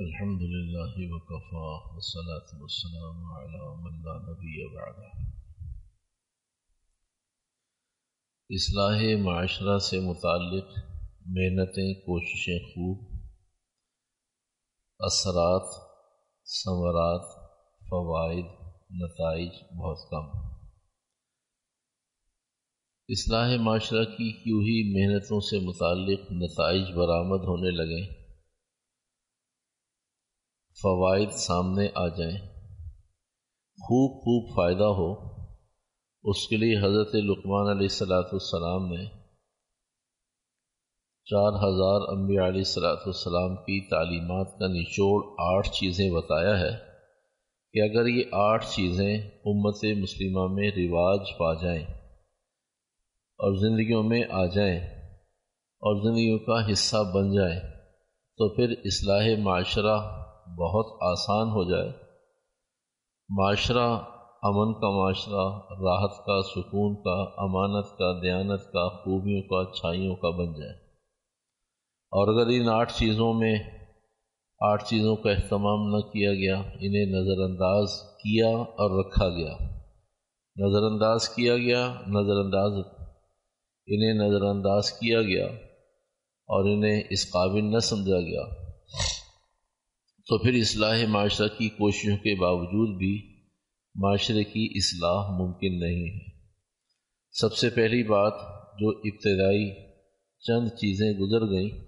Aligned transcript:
الحمد 0.00 0.42
لله 0.42 0.92
وكفى 1.12 1.94
والصلاة 1.94 2.60
والسلام 2.60 3.24
على 3.24 3.76
من 3.76 4.02
لا 4.02 4.18
نبي 4.18 4.74
بعده 4.74 5.28
اصلاح 8.48 9.22
معاشرہ 9.22 9.78
سے 9.78 10.00
متعلق 10.00 10.64
محنتیں، 11.26 11.94
کوششیں 11.94 12.58
خوب۔ 12.58 13.20
اثرات، 14.98 15.66
ثمرات، 16.46 17.50
فوائد، 17.80 18.44
نتائج 18.90 19.50
بہت 19.52 19.98
کم۔ 20.10 20.54
اصلاح 23.08 23.56
معاشرہ 23.56 24.04
کی 24.04 24.32
کیوں 24.32 24.60
ہی 24.60 24.92
محنتوں 24.94 25.40
سے 25.40 25.58
متعلق 25.58 26.20
نتائج 26.30 26.82
برآمد 26.82 27.40
ہونے 27.40 27.70
لگیں 27.70 28.17
فوائد 30.78 31.30
سامنے 31.36 31.88
آ 31.94 32.06
جائیں۔ 32.08 32.36
خوب 33.78 34.10
خوب 34.18 34.50
فائدہ 34.56 34.88
ہو۔ 34.98 35.12
اس 36.24 36.46
کے 36.48 36.56
لیے 36.56 36.76
حضرت 36.78 37.14
لقمان 37.14 37.70
علیہ 37.70 37.88
السلاۃ 37.92 38.32
السلام 38.32 38.86
نے 38.86 39.04
چار 41.26 41.56
ہزار 41.62 42.06
انبیاء 42.08 42.46
علیہ 42.46 42.60
السلاۃ 42.60 43.06
السلام 43.06 43.56
کی 43.56 43.80
تعلیمات 43.90 44.58
کا 44.58 44.66
نچوڑ 44.66 45.16
آٹھ 45.46 45.68
چیزیں 45.68 46.10
بتایا 46.10 46.58
ہے 46.58 46.70
کہ 47.74 47.82
اگر 47.82 48.06
یہ 48.06 48.36
آٹھ 48.42 48.66
چیزیں 48.66 49.16
امت 49.46 49.84
مسلمہ 49.96 50.46
میں 50.54 50.70
رواج 50.70 51.32
پا 51.38 51.52
جائیں 51.54 51.82
اور 53.40 53.58
زندگیوں 53.58 54.02
میں 54.02 54.22
آ 54.30 54.46
جائیں 54.46 54.78
اور 55.82 56.00
زندگیوں 56.02 56.38
کا 56.38 56.72
حصہ 56.72 57.02
بن 57.14 57.32
جائیں 57.32 57.58
تو 58.38 58.48
پھر 58.54 58.74
اصلاح 58.84 59.28
معاشرہ 59.42 59.98
بہت 60.56 61.02
آسان 61.02 61.48
ہو 61.48 61.70
جائے۔ 61.70 61.92
معاشرہ 63.28 63.98
امن 64.42 64.74
کا 64.74 64.90
معاشرہ، 64.90 65.58
راحت 65.80 66.26
کا، 66.26 66.42
سکون 66.42 66.94
کا، 66.94 67.42
امانت 67.42 67.98
کا، 67.98 68.20
دیانت 68.22 68.60
کا، 68.72 68.88
خوبیوں 68.88 69.42
کا 69.42 69.70
اچھائیوں 69.70 70.16
کا 70.16 70.30
بن 70.30 70.60
جائے۔ 70.60 70.72
اور 72.10 72.28
اگر 72.28 72.46
ان 72.52 72.68
آٹھ 72.68 72.92
چیزوں 72.92 73.32
میں، 73.32 73.58
آٹھ 74.60 74.84
چیزوں 74.84 75.16
کا 75.16 75.30
اہتمام 75.30 75.96
نہ 75.96 76.00
کیا 76.00 76.34
گیا، 76.34 76.58
انہیں 76.58 77.06
نظر 77.06 77.42
انداز 77.42 77.88
کیا 78.02 78.48
اور 78.48 79.04
رکھا 79.04 79.28
گیا۔ 79.28 79.56
نظر 80.56 80.82
انداز 80.82 81.28
کیا 81.28 81.56
گیا 81.56 81.94
نظر 82.06 82.36
انداز 82.40 82.72
انہیں 83.86 84.14
نظر 84.14 84.42
انداز 84.42 84.92
کیا 84.92 85.22
گیا 85.22 85.46
اور 86.48 86.64
انہیں 86.64 87.02
اس 87.10 87.32
قابل 87.32 87.64
نہ 87.64 87.78
سمجھا 87.78 88.20
گیا۔ 88.20 88.42
تو 90.28 90.38
پھر 90.38 90.54
اصلاح 90.54 91.06
معاشرہ 91.08 91.48
کی 91.58 91.68
کوششوں 91.68 92.16
کے 92.16 92.34
باوجود 92.34 92.98
بھی 92.98 93.42
معاشرے 93.94 94.44
کی 94.44 94.68
اصلاح 94.74 95.30
ممکن 95.30 95.78
نہیں 95.80 96.16
ہے۔ 96.16 96.24
سب 97.30 97.54
سے 97.54 97.70
پہلی 97.70 98.02
بات 98.02 98.32
جو 98.78 98.90
ابتدائی 98.90 99.70
چند 100.40 100.68
چیزیں 100.68 101.12
گزر 101.12 101.50
گئیں۔ 101.50 101.84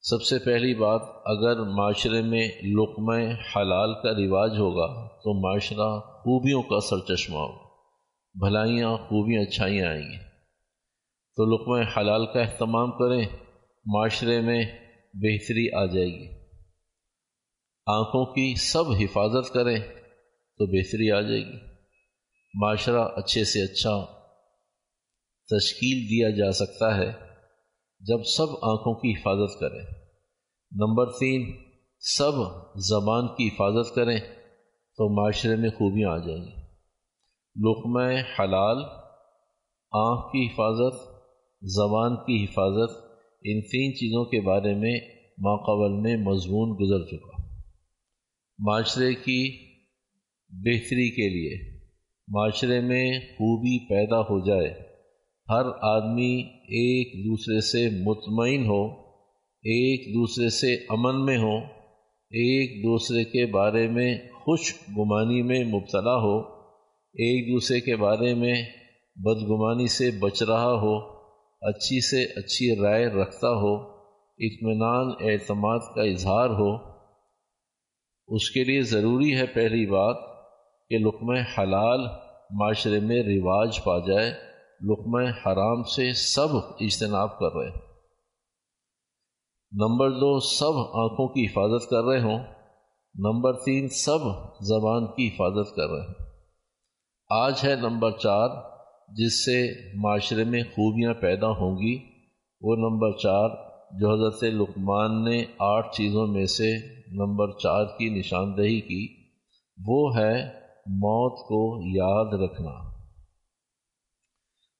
سب 0.00 0.22
سے 0.22 0.38
پہلی 0.38 0.74
بات، 0.74 1.00
اگر 1.24 1.62
معاشرے 1.62 2.22
میں 2.22 2.48
لقمہ 2.62 3.14
حلال 3.56 3.94
کا 3.94 4.10
رواج 4.10 4.50
ہوگا 4.50 5.08
تو 5.08 5.40
معاشرہ 5.40 6.00
خوبیوں 6.00 6.62
کا 6.62 6.80
سرچشمہ 6.80 7.36
ہوگا۔ 7.36 7.68
بھلائیاں 8.34 8.96
خوبیاں 8.96 9.42
اچھائیاں 9.42 9.88
آئیں 9.88 10.02
گی۔ 10.02 10.16
تو 11.36 11.44
لقمہ 11.44 12.00
حلال 12.00 12.26
کا 12.26 12.40
اہتمام 12.40 12.90
کریں، 12.90 13.24
معاشرے 13.86 14.40
میں 14.40 14.64
بہتری 15.14 15.70
آ 15.70 15.86
جائے 15.86 16.06
گی۔ 16.06 16.43
آنکھوں 17.86 18.24
کی 18.24 18.54
سب 18.54 18.84
حفاظت 19.00 19.52
کریں 19.52 19.78
تو 20.58 20.66
بہتری 20.66 21.10
آ 21.10 21.20
جائے 21.20 21.40
گی۔ 21.40 21.58
معاشرہ 22.54 23.08
اچھے 23.16 23.44
سے 23.44 23.62
اچھا 23.62 24.04
تشکیل 25.50 26.10
دیا 26.10 26.30
جا 26.30 26.52
سکتا 26.52 26.96
ہے 26.96 27.12
جب 28.00 28.24
سب 28.24 28.46
آنکھوں 28.50 28.94
کی 28.94 29.12
حفاظت 29.12 29.60
کریں۔ 29.60 29.80
نمبر 30.70 31.10
تین، 31.10 31.52
سب 31.98 32.32
زبان 32.76 33.28
کی 33.28 33.48
حفاظت 33.48 33.94
کریں 33.94 34.18
تو 34.96 35.22
معاشرے 35.22 35.56
میں 35.56 35.70
خوبیاں 35.70 36.10
آ 36.10 36.18
جائیں 36.18 36.42
گی۔ 36.42 36.52
لقمہ 37.60 38.00
حلال، 38.40 38.78
آنکھ 39.92 40.32
کی 40.32 40.46
حفاظت، 40.46 40.94
زبان 41.62 42.16
کی 42.16 42.44
حفاظت، 42.44 42.96
ان 43.44 43.60
تین 43.60 43.94
چیزوں 43.94 44.24
کے 44.24 44.40
بارے 44.40 44.74
میں 44.74 45.00
ماقبل 45.38 46.00
میں 46.00 46.16
مضمون 46.16 46.76
گزر 46.80 47.06
چکا۔ 47.06 47.33
معاشرے 48.58 49.14
کی 49.14 49.40
بہتری 50.52 51.10
کے 51.10 51.28
لیے، 51.28 51.78
معاشرے 52.28 52.80
میں 52.80 53.18
خوبی 53.20 53.78
پیدا 53.88 54.20
ہو 54.20 54.38
جائے، 54.46 54.68
ہر 55.48 55.66
آدمی 55.82 56.34
ایک 56.74 57.24
دوسرے 57.24 57.60
سے 57.60 57.88
مطمئن 58.04 58.66
ہو، 58.66 58.84
ایک 59.64 60.14
دوسرے 60.14 60.48
سے 60.50 60.74
امن 60.74 61.24
میں 61.24 61.36
ہو، 61.38 61.56
ایک 62.32 62.78
دوسرے 62.84 63.24
کے 63.24 63.46
بارے 63.46 63.88
میں 63.88 64.14
خوش 64.32 64.74
گمانی 64.98 65.42
میں 65.42 65.64
مبتلا 65.64 66.16
ہو، 66.16 66.38
ایک 67.14 67.52
دوسرے 67.52 67.80
کے 67.80 67.96
بارے 67.96 68.34
میں 68.34 68.54
بدگمانی 69.16 69.86
سے 69.86 70.10
بچ 70.20 70.42
رہا 70.42 70.72
ہو، 70.72 70.98
اچھی 71.62 72.00
سے 72.00 72.24
اچھی 72.40 72.74
رائے 72.82 73.06
رکھتا 73.06 73.48
ہو، 73.48 73.76
اطمینان، 74.38 75.30
اعتماد 75.30 75.94
کا 75.94 76.02
اظہار 76.02 76.50
ہو 76.50 76.93
اس 78.28 78.50
کے 78.50 78.64
لیے 78.64 78.82
ضروری 78.82 79.36
ہے 79.36 79.46
پہلی 79.46 79.86
بات 79.86 80.16
کہ 80.88 80.98
لقمہ 80.98 81.38
حلال 81.58 82.00
معاشرے 82.50 83.00
میں 83.00 83.22
رواج 83.22 83.84
پا 83.84 83.98
جائے، 83.98 84.30
لقمہ 84.80 85.22
حرام 85.22 85.82
سے 85.82 86.12
سب 86.12 86.56
اجتناب 86.80 87.38
کر 87.38 87.52
رہے 87.54 87.68
نمبر 89.72 90.10
دو، 90.10 90.40
سب 90.40 90.78
آنکھوں 90.78 91.28
کی 91.28 91.46
حفاظت 91.46 91.90
کر 91.90 92.04
رہے 92.04 92.20
ہوں۔ 92.20 92.38
نمبر 93.14 93.52
تین، 93.52 93.88
سب 93.88 94.18
زبان 94.60 95.06
کی 95.06 95.28
حفاظت 95.28 95.76
کر 95.76 95.88
رہے 95.88 96.00
ہیں 96.00 96.14
آج 97.30 97.54
ہے 97.64 97.76
نمبر 97.76 98.10
چار، 98.10 98.48
جس 99.08 99.44
سے 99.44 99.70
معاشرے 99.98 100.44
میں 100.44 100.62
خوبیاں 100.62 101.14
پیدا 101.14 101.48
ہوں 101.48 101.76
گی۔ 101.76 101.98
وہ 102.60 102.76
نمبر 102.76 103.12
چار، 103.12 103.48
جو 104.00 104.12
حضرت 104.12 104.44
لقمان 104.44 105.24
نے 105.24 105.44
آٹھ 105.58 105.96
چیزوں 105.96 106.26
میں 106.26 106.46
سے 106.46 106.93
نمبر 107.12 107.52
چار 107.52 107.84
کی 107.84 108.08
نشاندہی 108.08 108.80
کی، 108.80 109.16
وہ 109.86 110.16
ہے 110.16 110.44
موت 110.86 111.38
کو 111.38 111.80
یاد 111.96 112.42
رکھنا۔ 112.42 112.94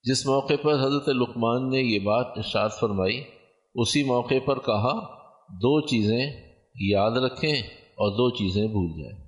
جس 0.03 0.27
موقع 0.27 0.55
پر 0.63 0.75
حضرت 0.75 1.09
لقمان 1.09 1.71
نے 1.71 1.81
یہ 1.81 1.99
بات 1.99 2.27
ارشاد 2.37 2.69
فرمائی، 2.81 3.25
اسی 3.75 4.05
موقع 4.05 4.35
پر 4.45 4.59
کہا، 4.59 5.01
دو 5.49 5.81
چیزیں 5.87 6.31
یاد 6.81 7.11
رکھیں 7.11 7.57
اور 7.73 8.11
دو 8.11 8.31
چیزیں 8.31 8.67
بھول 8.67 9.03
جائیں۔ 9.03 9.25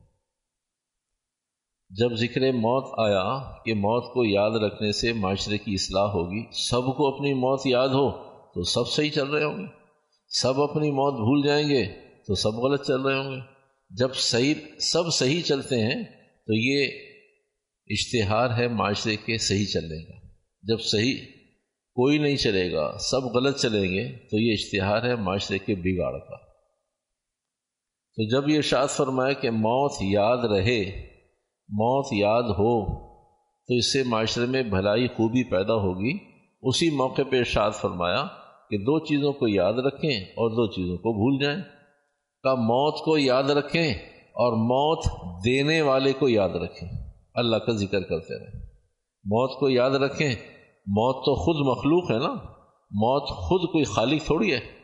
جب 1.91 2.15
ذکر 2.15 2.41
موت 2.41 2.99
آیا 2.99 3.55
کہ 3.65 3.75
موت 3.75 4.15
کو 4.15 4.25
یاد 4.25 4.51
رکھنے 4.51 4.93
سے 4.93 5.13
معاشرے 5.13 5.59
کی 5.59 5.75
اصلاح 5.75 6.09
ہوگی، 6.09 6.45
سب 6.53 6.97
کو 6.97 7.15
اپنی 7.15 7.35
موت 7.35 7.61
یاد 7.65 7.89
ہو 7.89 8.11
تو 8.55 8.63
سب 8.63 8.89
صحیح 8.89 9.11
چل 9.11 9.29
رہے 9.29 9.45
ہوں 9.45 9.59
گے۔ 9.59 9.67
سب 10.29 10.61
اپنی 10.61 10.91
موت 10.91 11.15
بھول 11.15 11.43
جائیں 11.43 11.69
گے۔ 11.69 12.06
تو 12.27 12.35
سب 12.35 12.55
غلط 12.55 12.87
چل 12.87 13.01
رہے 13.01 13.19
ہوں 13.19 13.35
گے۔ 13.35 13.41
جب 13.91 14.15
صحیح، 14.15 14.55
سب 14.79 15.11
صحیح 15.13 15.43
چلتے 15.43 15.81
ہیں 15.81 16.05
تو 16.47 16.55
یہ 16.55 16.89
اشتہار 17.87 18.59
ہے 18.59 18.69
معاشرے 18.69 19.17
کے 19.17 19.39
صحیح 19.39 19.65
چلنے 19.65 20.05
کا۔ 20.05 20.27
جب 20.63 20.81
صحیح 20.81 21.17
کوئی 21.95 22.19
نہیں 22.19 22.37
چلے 22.37 22.73
گا، 22.73 22.97
سب 22.99 23.25
غلط 23.25 23.61
چلیں 23.61 23.83
گے 23.83 24.09
تو 24.31 24.39
یہ 24.39 24.53
اشتہار 24.53 25.05
ہے 25.05 25.17
معاشرے 25.17 25.59
کے 25.59 25.75
بگاڑ 25.75 26.19
کا۔ 26.19 26.37
تو 28.17 28.29
جب 28.29 28.49
یہ 28.49 28.61
شاد 28.61 28.89
فرمائے 28.89 29.35
کہ 29.35 29.51
موت 29.51 29.93
یاد 30.01 30.37
رہے، 30.37 30.83
موت 31.69 32.07
یاد 32.13 32.43
ہو، 32.43 33.07
تو 33.67 33.75
اس 33.75 33.93
سے 33.93 34.03
معاشرے 34.03 34.47
میں 34.47 34.63
بھلائی، 34.63 35.09
خوبی 35.09 35.45
پیدا 35.45 35.75
ہوگی۔ 35.75 36.19
اسی 36.63 36.91
موقع 36.91 37.23
پہ 37.31 37.39
ارشاد 37.39 37.71
فرمایا 37.81 38.27
کہ 38.71 38.79
دو 38.79 39.07
چیزوں 39.07 39.33
کو 39.33 39.49
یاد 39.49 39.73
رکھیں 39.73 40.21
اور 40.21 40.51
دو 40.51 40.73
چیزوں 40.73 40.97
کو 40.97 41.13
بھول 41.13 41.45
جائیں۔ 41.45 41.76
کا 42.47 42.55
موت 42.55 43.05
کو 43.05 43.19
یاد 43.19 43.43
رکھیں 43.43 43.95
اور 44.23 44.53
موت 44.53 45.05
دینے 45.45 45.83
والے 45.83 46.13
کو 46.13 46.29
یاد 46.29 46.49
رکھیں۔ 46.49 46.89
اللہ 47.35 47.57
کا 47.57 47.73
ذکر 47.73 48.01
کرتے 48.01 48.39
رہیں۔ 48.39 48.63
موت 49.25 49.61
کو 49.61 49.71
یاد 49.71 49.91
رکھیں۔ 49.91 50.35
موت 50.87 51.17
تو 51.17 51.35
خود 51.35 51.57
مخلوق 51.57 52.11
ہے 52.11 52.19
نا۔ 52.19 52.35
موت 52.91 53.29
خود 53.29 53.61
کوئی 53.73 53.85
خالق 53.85 54.23
تھوڑی 54.23 54.53
ہے۔ 54.53 54.77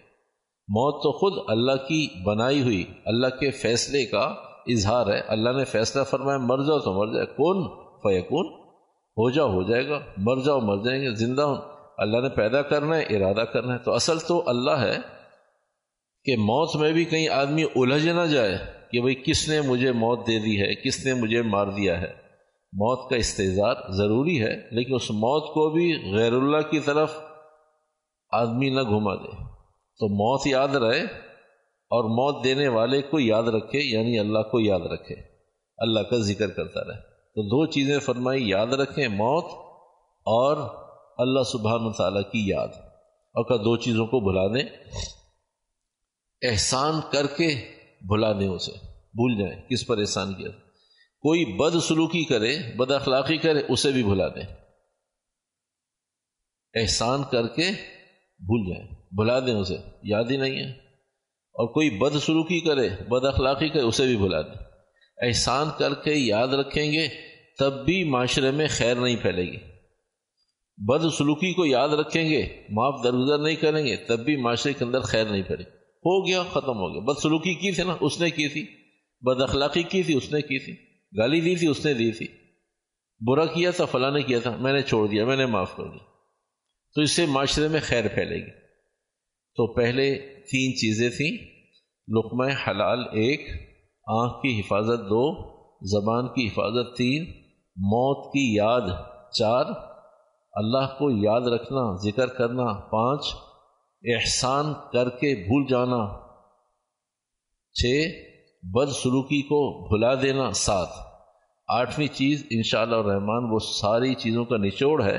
موت 0.69 1.03
تو 1.03 1.12
خود 1.12 1.32
اللہ 1.49 1.73
کی 1.73 2.23
بنائی 2.25 2.62
ہوئی، 2.62 2.85
اللہ 3.05 3.26
کے 3.26 3.50
فیصلے 3.50 4.05
کا 4.05 4.35
اظہار 4.67 5.06
ہے۔ 5.06 5.20
اللہ 5.29 5.50
نے 5.50 5.65
فیصلہ 5.65 6.03
فرمایا، 6.03 6.38
مر 6.38 6.58
جاؤ 6.58 6.79
تو 6.79 6.93
مر 6.93 7.15
جائے۔ 7.15 7.26
کون؟ 7.26 7.69
فیکون۔ 8.03 8.47
ہو 9.17 9.31
جاؤ، 9.31 9.49
ہو 9.49 9.62
جائے 9.62 9.88
گا۔ 9.88 9.99
مر 10.17 10.37
جاؤ، 10.37 10.61
مر 10.61 10.76
جائیں 10.76 11.03
گے۔ 11.03 11.15
زندہ 11.15 11.43
ہوں۔ 11.43 11.56
اللہ 11.99 12.20
نے 12.20 12.29
پیدا 12.29 12.62
کرنا 12.62 12.97
ہے، 12.97 13.03
ارادہ 13.03 13.44
کرنا 13.44 13.73
ہے۔ 13.73 13.79
تو 13.79 13.94
اصل 13.94 14.19
تو 14.19 14.43
اللہ 14.47 14.70
ہے۔ 14.70 15.21
کہ 16.24 16.36
موت 16.36 16.76
میں 16.76 16.92
بھی 16.92 17.04
کہیں 17.04 17.28
آدمی 17.28 17.62
الجھ 17.62 18.06
نہ 18.06 18.26
جائے 18.26 18.58
کہ 18.92 19.00
بھئی 19.00 19.14
کس 19.14 19.48
نے 19.48 19.60
مجھے 19.60 19.92
موت 19.92 20.26
دے 20.26 20.38
دی 20.38 20.62
ہے، 20.62 20.74
کس 20.74 21.06
نے 21.06 21.14
مجھے 21.14 21.42
مار 21.42 21.66
دیا 21.66 22.00
ہے۔ 22.00 22.12
موت 22.72 23.10
کا 23.10 23.16
استظار 23.16 23.74
ضروری 23.88 24.42
ہے، 24.42 24.56
لیکن 24.70 24.94
اس 24.94 25.10
موت 25.10 25.42
کو 25.42 25.70
بھی 25.70 26.16
غیر 26.16 26.32
اللہ 26.32 26.70
کی 26.70 26.80
طرف 26.80 27.12
آدمی 28.32 28.70
نہ 28.70 28.82
گھما 28.82 29.14
دے۔ 29.14 29.52
تو 29.98 30.08
موت 30.08 30.46
یاد 30.46 30.69
رہے 30.69 31.00
اور 31.90 32.04
موت 32.04 32.44
دینے 32.44 32.69
والے 32.69 33.02
کو 33.02 33.20
یاد 33.20 33.42
رکھے 33.42 33.78
یعنی 33.78 34.19
اللہ 34.19 34.38
کو 34.38 34.60
یاد 34.60 34.80
رکھے۔ 34.80 35.14
اللہ 35.78 36.00
کا 36.00 36.16
ذکر 36.16 36.48
کرتا 36.48 36.80
رہے۔ 36.80 37.00
تو 37.34 37.42
دو 37.42 37.66
چیزیں 37.66 37.98
فرمائی، 37.98 38.48
یاد 38.48 38.66
رکھیں 38.66 39.08
موت 39.08 39.44
اور 40.24 40.56
اللہ 41.19 41.42
سبحانہ 41.42 41.88
تعالیٰ 41.98 42.22
کی 42.22 42.48
یاد۔ 42.48 42.69
اور 43.34 43.44
کا 43.44 43.56
دو 43.56 43.76
چیزوں 43.76 44.06
کو 44.06 44.20
بھلا 44.20 44.46
دیں۔ 44.46 44.69
احسان 46.43 46.94
کر 47.12 47.27
کے 47.27 47.55
بھلا 48.00 48.33
دیں 48.33 48.49
اسے، 48.49 48.73
بھول 48.91 49.39
جائیں 49.39 49.69
کس 49.69 49.87
پر 49.87 49.99
احسان 49.99 50.35
کیا۔ 50.35 50.49
کوئی 51.21 51.44
بد 51.44 51.77
سلوکی 51.83 52.25
کرے، 52.25 52.56
بد 52.77 52.91
اخلاقی 52.91 53.37
کرے، 53.37 53.62
اسے 53.69 53.93
بھی 53.93 54.03
بھلا 54.03 54.29
دیں۔ 54.29 54.55
احسان 56.75 57.23
کر 57.31 57.47
کے 57.47 57.71
بھول 58.39 58.75
جائیں، 58.75 58.89
بھلا 59.12 59.41
دیں 59.41 59.55
اسے، 59.55 59.77
یاد 60.03 60.25
ہی 60.31 60.37
نہیں 60.37 60.59
ہے۔ 60.59 60.71
اور 61.53 61.69
کوئی 61.69 61.91
بد 61.91 62.19
سلوکی 62.19 62.61
کرے، 62.61 62.89
بد 63.09 63.25
اخلاقی 63.25 63.69
کرے، 63.69 63.83
اسے 63.83 64.06
بھی 64.06 64.17
بھلا 64.17 64.43
دیں۔ 64.43 64.65
احسان 65.27 65.67
کر 65.79 65.94
کے 65.94 66.15
یاد 66.15 66.49
رکھیں 66.49 66.93
گے، 66.93 67.09
تب 67.59 67.85
بھی 67.85 68.05
معاشرے 68.05 68.50
میں 68.50 68.67
خیر 68.71 68.94
نہیں 68.94 69.17
پھیلے 69.17 69.43
گی۔ 69.43 69.59
بد 70.77 71.03
سلوکی 71.19 71.55
کو 71.55 71.67
یاد 71.67 71.89
رکھیں 71.89 72.31
گے، 72.31 72.67
معاف 72.71 73.05
درگزر 73.05 73.39
نہیں 73.39 73.56
کریں 73.56 73.87
گے، 73.87 73.97
تب 73.97 74.19
بھی 74.19 74.37
معاشرے 74.37 74.73
کے 74.73 74.85
اندر 74.85 75.00
خیر 75.00 75.25
نہیں 75.25 75.43
پھیلے 75.43 75.65
گی۔ 75.65 75.81
ہو 76.04 76.26
گیا، 76.26 76.43
ختم 76.43 76.78
ہو 76.78 76.93
گیا۔ 76.93 77.00
بد 77.00 77.19
سلوکی 77.22 77.54
کی 77.54 77.72
تھی 77.72 77.82
نا، 77.82 77.96
اس 78.00 78.20
نے 78.20 78.31
کی 78.31 78.49
تھی۔ 78.49 78.66
بد 79.20 79.43
اخلاقی 79.43 79.82
کی 79.82 80.02
تھی، 80.02 80.14
اس 80.14 80.32
نے 80.32 80.40
کی 80.40 80.58
تھی۔ 80.58 80.72
گالی 81.19 81.40
دی 81.40 81.56
تھی، 81.56 81.66
اس 81.66 81.87
نے 81.87 81.94
دی 81.94 82.10
تھی۔ 82.10 82.26
برا 83.26 83.46
کیا 83.46 83.70
تھا، 83.70 83.84
فلاں 83.84 84.10
نے 84.10 84.22
کیا 84.22 84.38
تھا۔ 84.38 84.56
میں 84.60 84.72
نے 84.72 84.82
چھوڑ 84.82 85.06
دیا، 85.06 85.25
میں 85.25 85.37
نے 85.37 85.46
معاف 85.46 85.76
کر 85.76 85.84
دیا۔ 85.84 86.04
تو 86.94 87.00
اس 87.00 87.10
سے 87.10 87.26
معاشرے 87.26 87.69
میں 87.69 87.81
خیر 87.82 88.08
پھیلے 88.08 88.37
گی۔ 88.37 88.50
تو 89.56 89.75
پہلے 89.75 90.14
تین 90.50 90.75
چیزیں 90.75 91.10
تھیں۔ 91.10 91.52
لقمہ 92.08 92.70
حلال 92.70 93.00
ایک، 93.00 93.40
آنکھ 94.06 94.43
کی 94.43 94.60
حفاظت 94.60 95.00
دو، 95.00 95.52
زبان 95.87 96.28
کی 96.28 96.46
حفاظت 96.46 96.96
تین، 96.96 97.22
موت 97.76 98.32
کی 98.32 98.56
یاد 98.56 98.88
چار۔ 99.32 99.64
اللہ 100.52 100.98
کو 100.98 101.10
یاد 101.10 101.40
رکھنا، 101.40 102.10
ذکر 102.10 102.26
کرنا 102.26 102.64
پانچ۔ 102.64 103.51
احسان 104.04 104.75
کر 104.93 105.08
کے 105.08 105.44
بھول 105.44 105.66
جانا۔ 105.69 106.20
چھ، 107.72 107.87
بد 108.62 108.90
سلوکی 108.90 109.43
کو 109.43 109.88
بھلا 109.88 110.14
دینا۔ 110.14 110.50
سات، 110.50 110.88
آٹھویں 111.69 112.06
چیز 112.06 112.46
انشاءاللہ 112.50 112.96
اللہ 112.96 113.12
الرحمن 113.12 113.50
وہ 113.50 113.58
ساری 113.58 114.14
چیزوں 114.14 114.44
کا 114.44 114.56
نچوڑ 114.56 115.04
ہے، 115.04 115.19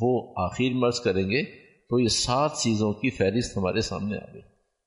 وہ 0.00 0.32
آخر 0.36 0.74
مرض 0.74 1.00
کریں 1.00 1.30
گے۔ 1.30 1.42
تو 1.88 1.98
یہ 1.98 2.08
سات 2.08 2.56
چیزوں 2.56 2.92
کی 2.92 3.10
فہرست 3.10 3.56
ہمارے 3.56 3.80
سامنے 3.80 4.16
آ 4.16 4.32
گئی۔ 4.32 4.40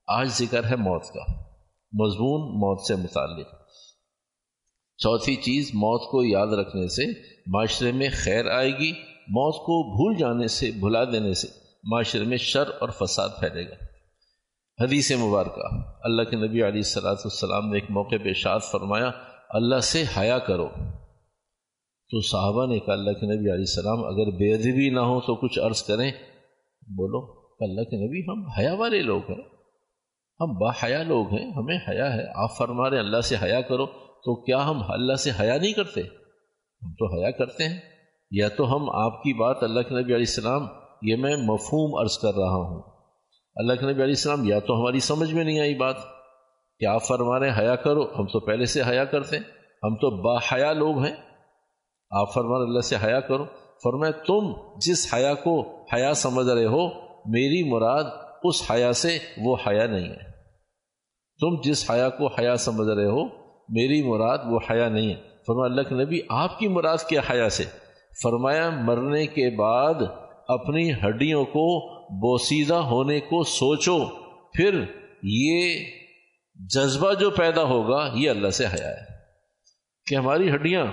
آج 0.08 0.28
ذکر 0.30 0.64
ہے 0.64 0.76
موت 0.76 1.04
کا۔ 1.04 1.32
مضمون 1.94 2.42
موت 2.42 2.82
سے 2.82 2.96
متعلق۔ 2.96 3.48
چوتھی 4.98 5.36
چیز 5.36 5.72
موت 5.74 6.12
کو 6.12 6.24
یاد 6.24 6.48
رکھنے 6.48 6.88
سے 6.88 7.20
معاشرے 7.48 7.92
میں 7.92 8.10
خیر 8.14 8.52
آئے 8.52 8.70
گی۔ 8.70 8.92
موت 9.28 9.56
کو 9.56 9.96
بھول 9.96 10.16
جانے 10.16 10.48
سے، 10.48 10.72
بھلا 10.72 11.04
دینے 11.04 11.34
سے۔ 11.34 11.63
معاشرے 11.84 12.24
میں 12.24 12.38
شر 12.38 12.64
اور 12.80 12.90
فساد 12.90 13.30
پھیلے 13.40 13.70
گا۔ 13.70 13.74
حدیث 14.84 15.12
مبارکہ۔ 15.12 15.62
اللہ 16.04 16.22
کے 16.22 16.36
نبی 16.36 16.58
علیہ 16.58 16.66
السلاۃ 16.66 17.22
السلام 17.24 17.70
نے 17.70 17.76
ایک 17.76 17.92
موقع 17.92 18.16
پہ 18.24 18.34
شاد 18.34 18.60
فرمایا، 18.72 19.12
اللہ 19.50 19.80
سے 19.80 20.04
حیا 20.18 20.40
کرو۔ 20.40 20.68
تو 22.10 22.22
صحابہ 22.22 22.66
نے 22.66 22.80
کہا، 22.80 22.94
اللہ 22.94 23.12
کے 23.12 23.26
نبی 23.26 23.52
علیہ 23.52 23.66
السلام، 23.68 24.06
اگر 24.06 24.32
بے 24.32 24.54
ادبی 24.54 24.90
نہ 24.90 25.00
ہو 25.00 25.22
تو 25.22 25.36
کچھ 25.36 25.60
عرض 25.60 25.84
کریں۔ 25.84 26.12
بولو، 26.82 27.48
اللہ 27.60 27.82
کے 27.82 28.08
نبی، 28.08 28.22
ہم 28.32 28.50
حیا 28.50 28.74
والے 28.74 29.02
لوگ 29.02 29.22
ہیں۔ 29.30 29.42
ہم 30.40 30.54
با 30.58 30.70
حیا 30.84 31.04
لوگ 31.04 31.28
ہیں، 31.28 31.52
ہمیں 31.52 31.78
حیا 31.90 32.14
ہے۔ 32.14 32.24
آپ 32.36 32.58
فرما 32.58 32.90
رہے 32.90 33.00
اللہ 33.00 33.22
سے 33.22 33.36
حیا 33.44 33.62
کرو، 33.62 33.86
تو 33.86 34.44
کیا 34.44 34.70
ہم 34.70 34.82
اللہ 34.88 35.14
سے 35.14 35.30
حیا 35.40 35.58
نہیں 35.58 35.74
کرتے؟ 35.74 36.02
ہم 36.02 36.92
تو 36.92 37.20
حیا 37.20 37.32
کرتے 37.32 37.68
ہیں۔ 37.68 37.80
یا 38.32 38.50
تو 38.50 38.76
ہم 38.76 38.90
آپ 38.90 39.24
کی 39.24 39.34
بات 39.34 39.64
اللہ 39.64 39.80
کے 39.80 39.94
نبی 39.94 40.04
علیہ 40.04 40.16
السلام 40.16 40.68
یہ 41.04 41.16
میں 41.16 41.36
مفہوم 41.36 42.00
عرض 42.00 42.18
کر 42.18 42.34
رہا 42.34 42.56
ہوں۔ 42.56 42.82
اللہ 43.56 43.74
کے 43.74 43.82
نبی 43.82 43.94
علیہ 43.94 44.04
السلام، 44.04 44.48
یا 44.48 44.60
تو 44.60 44.82
ہماری 44.82 45.00
سمجھ 45.00 45.34
میں 45.34 45.44
نہیں 45.44 45.60
آئی 45.60 45.76
بات۔ 45.76 45.96
کہ 46.80 46.86
آپ 46.86 47.04
فرما 47.04 47.40
رہے 47.40 47.50
حیا 47.58 47.76
کرو۔ 47.76 48.02
ہم 48.02 48.26
تو 48.26 48.40
پہلے 48.40 48.66
سے 48.66 48.82
حیا 48.88 49.06
کرتے 49.06 49.38
ہیں۔ 49.38 49.44
ہم 49.84 49.96
تو 49.96 50.22
با 50.22 50.56
حیا 50.56 50.74
لوگ 50.74 51.00
ہیں۔ 51.00 51.16
آپ 52.12 52.34
فرما 52.34 52.56
اللہ 52.56 52.80
سے 52.80 52.96
حیا 53.04 53.20
کرو۔ 53.20 53.46
فرمائے 53.84 54.12
تم 54.12 54.54
جس 54.78 55.14
حیا 55.14 55.34
کو 55.34 55.84
حیا 55.94 56.14
سمجھ 56.14 56.48
رہے 56.48 56.66
ہو، 56.66 56.88
میری 57.26 57.72
مراد 57.72 58.04
اس 58.44 58.72
حیا 58.72 58.94
سے 58.94 59.18
وہ 59.38 59.58
حیا 59.68 59.88
نہیں 59.88 60.10
ہے۔ 60.10 60.32
تم 61.40 61.62
جس 61.64 61.92
حیا 61.92 62.10
کو 62.10 62.28
حیا 62.28 62.56
سمجھ 62.56 62.90
رہے 62.90 63.06
ہو، 63.06 63.26
میری 63.70 64.10
مراد 64.10 64.38
وہ 64.46 64.60
حیا 64.70 64.90
نہیں 64.90 65.10
ہے۔ 65.10 65.22
فرمایا، 65.48 65.66
اللہ 65.66 65.82
کے 65.82 65.96
نبی، 65.96 66.20
آپ 66.30 66.60
کی 66.60 66.68
مراد 66.68 66.98
کیا 67.10 67.22
حیا 67.32 67.50
سے؟ 67.50 67.64
فرمایا، 68.24 68.70
مرنے 68.70 69.28
کے 69.28 69.56
بعد 69.58 69.94
اپنی 70.48 70.94
ہڈیوں 70.94 71.46
کو 71.46 71.94
بوسیدہ 72.04 72.74
ہونے 72.74 73.20
کو 73.20 73.44
سوچو، 73.44 74.06
پھر 74.54 74.84
یہ 75.24 75.86
جذبہ 76.56 77.14
جو 77.14 77.30
پیدا 77.30 77.64
ہوگا، 77.64 78.10
یہ 78.16 78.30
اللہ 78.30 78.50
سے 78.50 78.66
حیا 78.66 78.90
ہے۔ 78.90 79.14
کہ 80.06 80.16
ہماری 80.16 80.52
ہڈیاں 80.52 80.86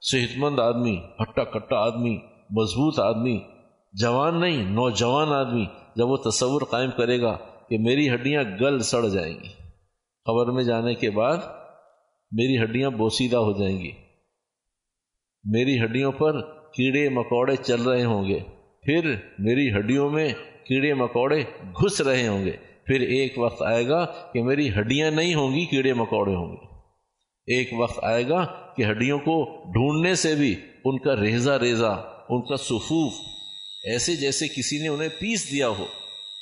صحت 0.00 0.38
مند 0.38 0.58
آدمی، 0.58 0.96
ہٹا 1.22 1.44
کٹا 1.44 1.76
آدمی، 1.76 2.16
مضبوط 2.50 3.00
آدمی، 3.00 3.40
جوان 3.92 4.40
نہیں، 4.40 4.64
نوجوان 4.64 5.28
آدمی، 5.32 5.64
جب 5.96 6.08
وہ 6.08 6.16
تصور 6.16 6.62
قائم 6.70 6.90
کرے 6.90 7.20
گا 7.20 7.36
کہ 7.68 7.78
میری 7.78 8.10
ہڈیاں 8.10 8.42
گل 8.60 8.78
سڑ 8.78 9.08
جائیں 9.08 9.34
گی۔ 9.34 9.48
خبر 10.26 10.46
میں 10.46 10.64
جانے 10.64 10.94
کے 10.94 11.10
بعد 11.10 11.36
میری 12.32 12.62
ہڈیاں 12.62 12.90
بوسیدہ 12.90 13.36
ہو 13.36 13.52
جائیں 13.52 13.78
گی۔ 13.78 13.90
میری 15.44 15.84
ہڈیوں 15.84 16.12
پر 16.12 16.40
کیڑے 16.70 17.08
مکوڑے 17.08 17.56
چل 17.56 17.82
رہے 17.82 18.04
ہوں 18.04 18.28
گے۔ 18.28 18.38
پھر 18.82 19.14
میری 19.38 19.72
ہڈیوں 19.72 20.10
میں 20.10 20.28
کیڑے 20.64 20.94
مکوڑے 20.94 21.42
گھس 21.64 22.00
رہے 22.00 22.28
ہوں 22.28 22.44
گے۔ 22.44 22.50
پھر 22.86 23.00
ایک 23.00 23.38
وقت 23.38 23.62
آئے 23.62 23.88
گا 23.88 24.04
کہ 24.04 24.42
میری 24.42 24.70
ہڈیاں 24.70 25.10
نہیں 25.10 25.34
ہوں 25.34 25.54
گی، 25.54 25.66
کیڑے 25.66 25.92
مکوڑے 25.92 26.34
ہوں 26.34 26.52
گے۔ 26.52 26.66
ایک 27.46 27.70
وقت 27.78 28.04
آئے 28.04 28.28
گا 28.28 28.44
کہ 28.76 28.84
ہڈیوں 28.84 29.18
کو 29.18 29.44
ڈھونڈنے 29.72 30.14
سے 30.14 30.34
بھی 30.34 30.54
ان 30.84 30.98
کا 30.98 31.16
ریزا 31.16 31.58
ریزا 31.58 31.90
ان 32.28 32.42
کا 32.42 32.56
سفوف 32.56 33.12
ایسے 33.84 34.16
جیسے 34.16 34.48
کسی 34.48 34.82
نے 34.82 34.88
انہیں 34.88 35.08
پیس 35.08 35.52
دیا 35.52 35.68
ہو۔ 35.68 35.86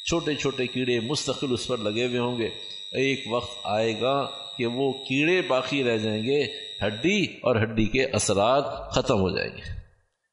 چھوٹے 0.08 0.34
چھوٹے 0.34 0.66
کیڑے 0.66 1.00
مستقل 1.00 1.52
اس 1.52 1.66
پر 1.66 1.76
لگے 1.76 2.06
ہوئے 2.06 2.18
ہوں 2.18 2.38
گے۔ 2.38 2.48
ایک 2.92 3.24
وقت 3.30 3.58
آئے 3.64 4.00
گا 4.00 4.26
کہ 4.58 4.66
وہ 4.66 4.92
کیڑے 4.92 5.42
باقی 5.42 5.84
رہ 5.84 5.96
جائیں 5.96 6.22
گے، 6.22 6.46
ہڈی 6.86 7.24
اور 7.24 7.62
ہڈی 7.62 7.86
کے 7.86 8.04
اثرات 8.04 8.92
ختم 8.92 9.14
ہو 9.14 9.36
جائیں 9.36 9.52
گے۔ 9.56 9.80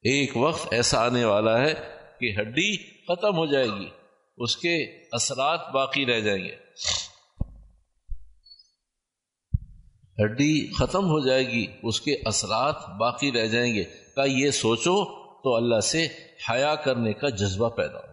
ایک 0.02 0.36
وقت 0.36 0.68
ایسا 0.70 1.06
آنے 1.06 1.24
والا 1.24 1.60
ہے 1.60 1.97
کہ 2.20 2.40
ہڈی 2.40 2.76
ختم 2.76 3.36
ہو 3.36 3.46
جائے 3.46 3.66
گی، 3.66 3.88
اس 4.36 4.56
کے 4.56 4.84
اثرات 5.12 5.70
باقی 5.70 6.06
رہ 6.06 6.20
جائیں 6.20 6.44
گے۔ 6.44 6.54
ہڈی 10.24 10.72
ختم 10.72 11.04
ہو 11.04 11.26
جائے 11.26 11.48
گی، 11.48 11.66
اس 11.82 12.00
کے 12.00 12.14
اثرات 12.24 12.88
باقی 12.88 13.32
رہ 13.32 13.46
جائیں 13.46 13.74
گے۔ 13.74 13.84
کا 14.16 14.24
یہ 14.24 14.50
سوچو 14.50 15.04
تو 15.42 15.56
اللہ 15.56 15.80
سے 15.80 16.06
حیا 16.50 16.74
کرنے 16.74 17.12
کا 17.12 17.28
جذبہ 17.28 17.68
پیدا 17.68 17.98
ہو۔ 17.98 18.12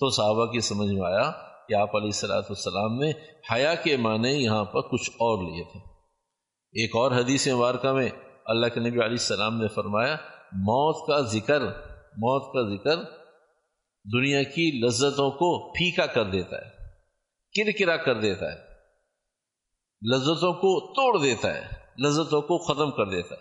تو 0.00 0.10
صحابہ 0.10 0.46
کی 0.46 0.60
سمجھ 0.60 0.88
میں 0.88 1.10
آیا 1.12 1.30
کہ 1.68 1.74
آپ 1.74 1.96
علیہ 1.96 2.06
السلاۃ 2.06 2.42
السلام 2.48 2.98
نے 2.98 3.12
حیا 3.52 3.74
کے 3.74 3.96
معنی 3.96 4.28
یہاں 4.28 4.64
پر 4.64 4.80
کچھ 4.80 5.10
اور 5.10 5.38
لیے 5.38 5.64
تھے۔ 5.64 5.78
ایک 6.72 6.96
اور 6.96 7.12
حدیث 7.12 7.48
مبارکہ 7.48 7.92
میں 7.92 8.08
اللہ 8.44 8.66
کے 8.66 8.80
نبی 8.80 8.90
علیہ 8.90 9.02
السلام 9.02 9.60
نے 9.60 9.68
فرمایا، 9.68 10.16
موت 10.52 11.06
کا 11.06 11.20
ذکر 11.20 11.89
موت 12.12 12.52
کا 12.52 12.76
ذکر 12.76 13.02
دنیا 14.12 14.42
کی 14.42 14.80
لذتوں 14.84 15.30
کو 15.30 15.72
پھیکا 15.72 16.06
کر 16.06 16.24
دیتا 16.24 16.56
ہے، 16.56 16.70
کرکرا 17.52 17.96
کر 17.96 18.20
دیتا 18.20 18.52
ہے، 18.52 18.58
لذتوں 20.12 20.52
کو 20.52 20.92
توڑ 20.94 21.22
دیتا 21.22 21.54
ہے، 21.54 21.66
لذتوں 21.98 22.42
کو 22.42 22.58
ختم 22.58 22.90
کر 22.90 23.04
دیتا 23.06 23.34
ہے۔ 23.34 23.40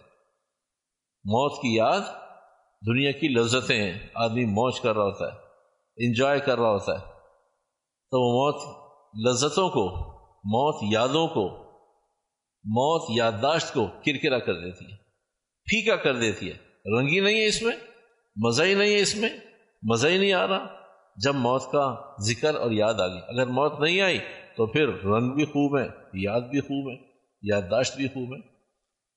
موت 1.24 1.62
کی 1.62 1.76
یاد 1.76 2.00
دنیا 2.88 3.12
کی 3.12 3.28
لذتیں 3.28 3.92
ہیں، 3.92 4.08
آدمی 4.14 4.46
موج 4.46 4.80
کر 4.80 4.96
رہا 4.96 5.04
ہوتا 5.04 5.26
ہے، 5.26 5.40
انجوائے 6.06 6.40
کر 6.40 6.60
رہا 6.60 6.72
ہوتا 6.72 7.00
ہے۔ 7.00 7.06
تو 8.12 8.22
وہ 8.22 8.52
موت 8.52 8.90
لذتوں 9.28 9.70
کو، 9.70 9.90
موت 10.44 10.94
یادوں 10.94 11.28
کو، 11.28 11.50
موت 12.64 13.06
یادداشت 13.10 13.74
کو 13.74 13.88
کرکرا 13.88 14.40
کر 14.40 14.54
دیتی 14.54 14.86
ہے، 14.86 14.98
پھیکا 15.64 15.96
کر 15.96 16.16
دیتی 16.16 16.52
ہے۔ 16.52 16.70
رنگی 16.98 17.20
نہیں 17.20 17.42
ہے 17.42 17.46
اس 17.46 17.62
میں۔ 17.62 17.76
مزہ 18.36 18.64
ہی 18.64 18.74
نہیں 18.74 18.96
ہے 18.96 19.02
اس 19.02 19.16
میں، 19.16 19.30
مزہ 19.84 20.08
ہی 20.08 20.18
نہیں 20.18 20.34
آ 20.34 20.48
رہا۔ 20.48 20.66
جب 21.16 21.36
موت 21.36 21.72
کا 21.72 21.96
ذکر 22.22 22.56
اور 22.56 22.72
یاد 22.72 22.94
آ 22.94 23.08
گئی، 23.08 23.22
اگر 23.28 23.46
موت 23.46 23.80
نہیں 23.80 24.02
آئی 24.02 24.20
تو 24.56 24.66
پھر 24.66 24.88
رنگ 24.88 25.32
بھی 25.32 25.46
خوب 25.46 25.80
ہے، 25.80 25.88
یاد 26.14 26.42
بھی 26.42 26.60
خوب 26.60 26.92
ہے، 26.92 27.08
یادداشت 27.42 27.96
بھی 27.96 28.08
خوب 28.08 28.36
ہے۔ 28.36 28.40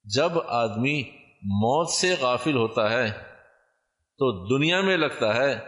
جب 0.04 0.33
آدمی 0.47 1.02
موت 1.42 1.88
سے 1.88 2.14
غافل 2.21 2.57
ہوتا 2.57 2.90
ہے 2.90 3.11
تو 4.19 4.59
دنیا 4.59 4.81
میں 4.81 4.97
لگتا 4.97 5.35
ہے، 5.35 5.59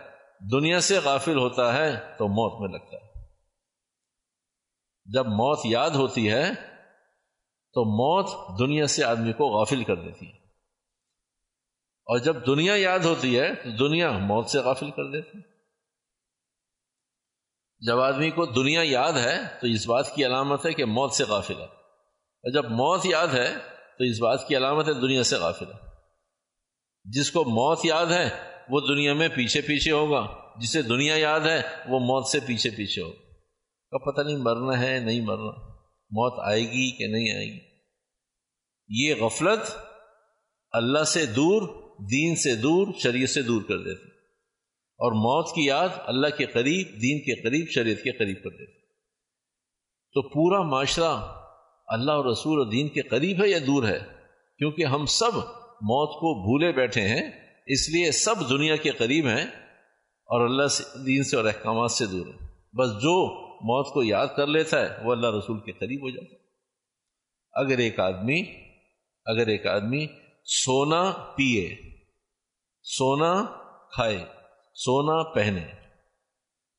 دنیا 0.53 0.81
سے 0.81 0.99
غافل 1.05 1.39
ہوتا 1.39 1.75
ہے 1.75 1.97
تو 2.19 2.29
موت 2.29 2.61
میں 2.61 2.69
لگتا 2.69 2.97
ہے۔ 2.97 3.05
جب 5.15 5.27
موت 5.27 5.59
یاد 5.65 5.91
ہوتی 5.91 6.31
ہے 6.31 6.45
تو 7.73 7.85
موت 7.85 8.59
دنیا 8.59 8.87
سے 8.87 9.05
آدمی 9.05 9.33
کو 9.33 9.47
غافل 9.47 9.85
کر 9.85 9.97
دیتی 9.97 10.27
ہے۔ 10.27 10.44
اور 12.05 12.19
جب 12.19 12.47
دنیا 12.47 12.75
یاد 12.77 12.99
ہوتی 12.99 13.39
ہے 13.39 13.55
تو 13.55 13.71
دنیا 13.71 14.11
موت 14.11 14.47
سے 14.47 14.59
غافل 14.59 14.91
کر 14.91 15.11
دیتی 15.11 15.39
ہے۔ 15.39 15.55
جب 17.87 18.01
آدمی 18.01 18.31
کو 18.31 18.47
دنیا 18.47 18.81
یاد 18.85 19.13
ہے 19.13 19.39
تو 19.61 19.67
اس 19.67 19.87
بات 19.87 20.15
کی 20.15 20.27
علامت 20.27 20.67
ہے 20.67 20.73
کہ 20.73 20.85
موت 20.85 21.13
سے 21.13 21.25
غافل 21.25 21.57
ہے۔ 21.57 21.65
اور 21.65 22.53
جب 22.53 22.65
موت 22.65 23.07
یاد 23.07 23.27
ہے 23.27 23.55
تو 23.99 24.05
اس 24.05 24.21
بات 24.21 24.49
کی 24.49 24.57
علامت 24.57 24.89
ہے 24.89 24.95
دنیا 24.95 25.23
سے 25.23 25.37
غافل 25.37 25.67
ہے۔ 25.67 25.79
جس 27.05 27.31
کو 27.31 27.45
موت 27.45 27.81
یاد 27.85 28.07
ہے 28.07 28.29
وہ 28.69 28.81
دنیا 28.81 29.15
میں 29.15 29.29
پیچھے 29.29 29.61
پیچھے 29.61 29.93
ہوگا۔ 29.93 30.37
جسے 30.57 30.83
دنیا 30.83 31.17
یاد 31.17 31.41
ہے 31.41 31.63
وہ 31.89 31.99
موت 32.01 32.27
سے 32.27 32.41
پیچھے 32.41 32.71
پیچھے 32.71 33.03
ہوگا۔ 33.03 33.35
کا 33.91 34.11
پتہ 34.11 34.21
نہیں 34.21 34.37
مرنا 34.37 34.81
ہے 34.81 34.99
نہیں 34.99 35.21
مرنا۔ 35.21 35.51
موت 36.11 36.41
آئے 36.41 36.63
گی 36.63 36.91
کہ 36.91 37.07
نہیں 37.07 37.37
آئے 37.37 37.47
گی؟ 37.47 37.59
یہ 38.89 39.15
غفلت 39.15 39.77
اللہ 40.71 41.05
سے 41.05 41.27
دور 41.27 41.84
دین 41.99 42.37
سے 42.37 42.55
دور، 42.55 42.87
شریعت 43.03 43.31
سے 43.31 43.43
دور 43.43 43.63
کر 43.63 43.79
دیتی 43.79 44.09
اور 44.99 45.13
موت 45.13 45.55
کی 45.55 45.65
یاد 45.65 45.89
اللہ 46.07 46.27
کے 46.27 46.47
قریب، 46.47 46.87
دین 46.87 47.19
کے 47.19 47.43
قریب، 47.43 47.67
شریعت 47.69 47.97
کے 47.97 48.13
قریب 48.13 48.43
کر 48.45 48.51
دیتی 48.51 48.81
تو 50.13 50.23
پورا 50.23 50.63
معاشرہ 50.63 51.43
اللہ 51.87 52.13
اور 52.13 52.25
رسول 52.25 52.59
اور 52.59 52.67
دین 52.67 52.89
کے 52.89 53.03
قریب 53.03 53.45
ہے 53.45 53.49
یا 53.49 53.59
دور 53.67 53.83
ہے؟ 53.83 53.99
کیونکہ 54.59 54.85
ہم 54.85 55.07
سب 55.07 55.37
موت 55.83 56.09
کو 56.09 56.43
بھولے 56.43 56.73
بیٹھے 56.73 57.01
ہیں، 57.01 57.31
اس 57.67 57.89
لیے 57.89 58.11
سب 58.11 58.49
دنیا 58.49 58.77
کے 58.77 58.91
قریب 58.91 59.27
ہیں 59.27 59.47
اور 60.27 60.45
اللہ 60.45 60.67
سے، 60.67 61.05
دین 61.07 61.25
سے 61.25 61.37
اور 61.37 61.45
احکامات 61.45 61.91
سے 61.91 62.07
دور 62.07 62.27
ہیں۔ 62.27 62.49
بس 62.77 62.89
جو 62.89 63.45
موت 63.55 63.95
کو 63.95 64.03
یاد 64.03 64.27
کر 64.37 64.47
لیتا 64.47 64.81
ہے، 64.81 65.05
وہ 65.05 65.13
اللہ 65.13 65.27
رسول 65.27 65.61
کے 65.61 65.73
قریب 65.73 66.01
ہو 66.03 66.11
جاتا 66.11 66.35
ہے۔ 66.35 66.45
اگر 67.53 67.79
ایک 67.79 68.01
آدمی، 68.01 68.43
اگر 69.25 69.47
ایک 69.47 69.67
آدمی 69.67 70.07
سونا 70.45 71.13
پیے 71.37 71.77
سونا 72.83 73.45
کھائے، 73.91 74.25
سونا 74.75 75.33
پہنے۔ 75.33 75.67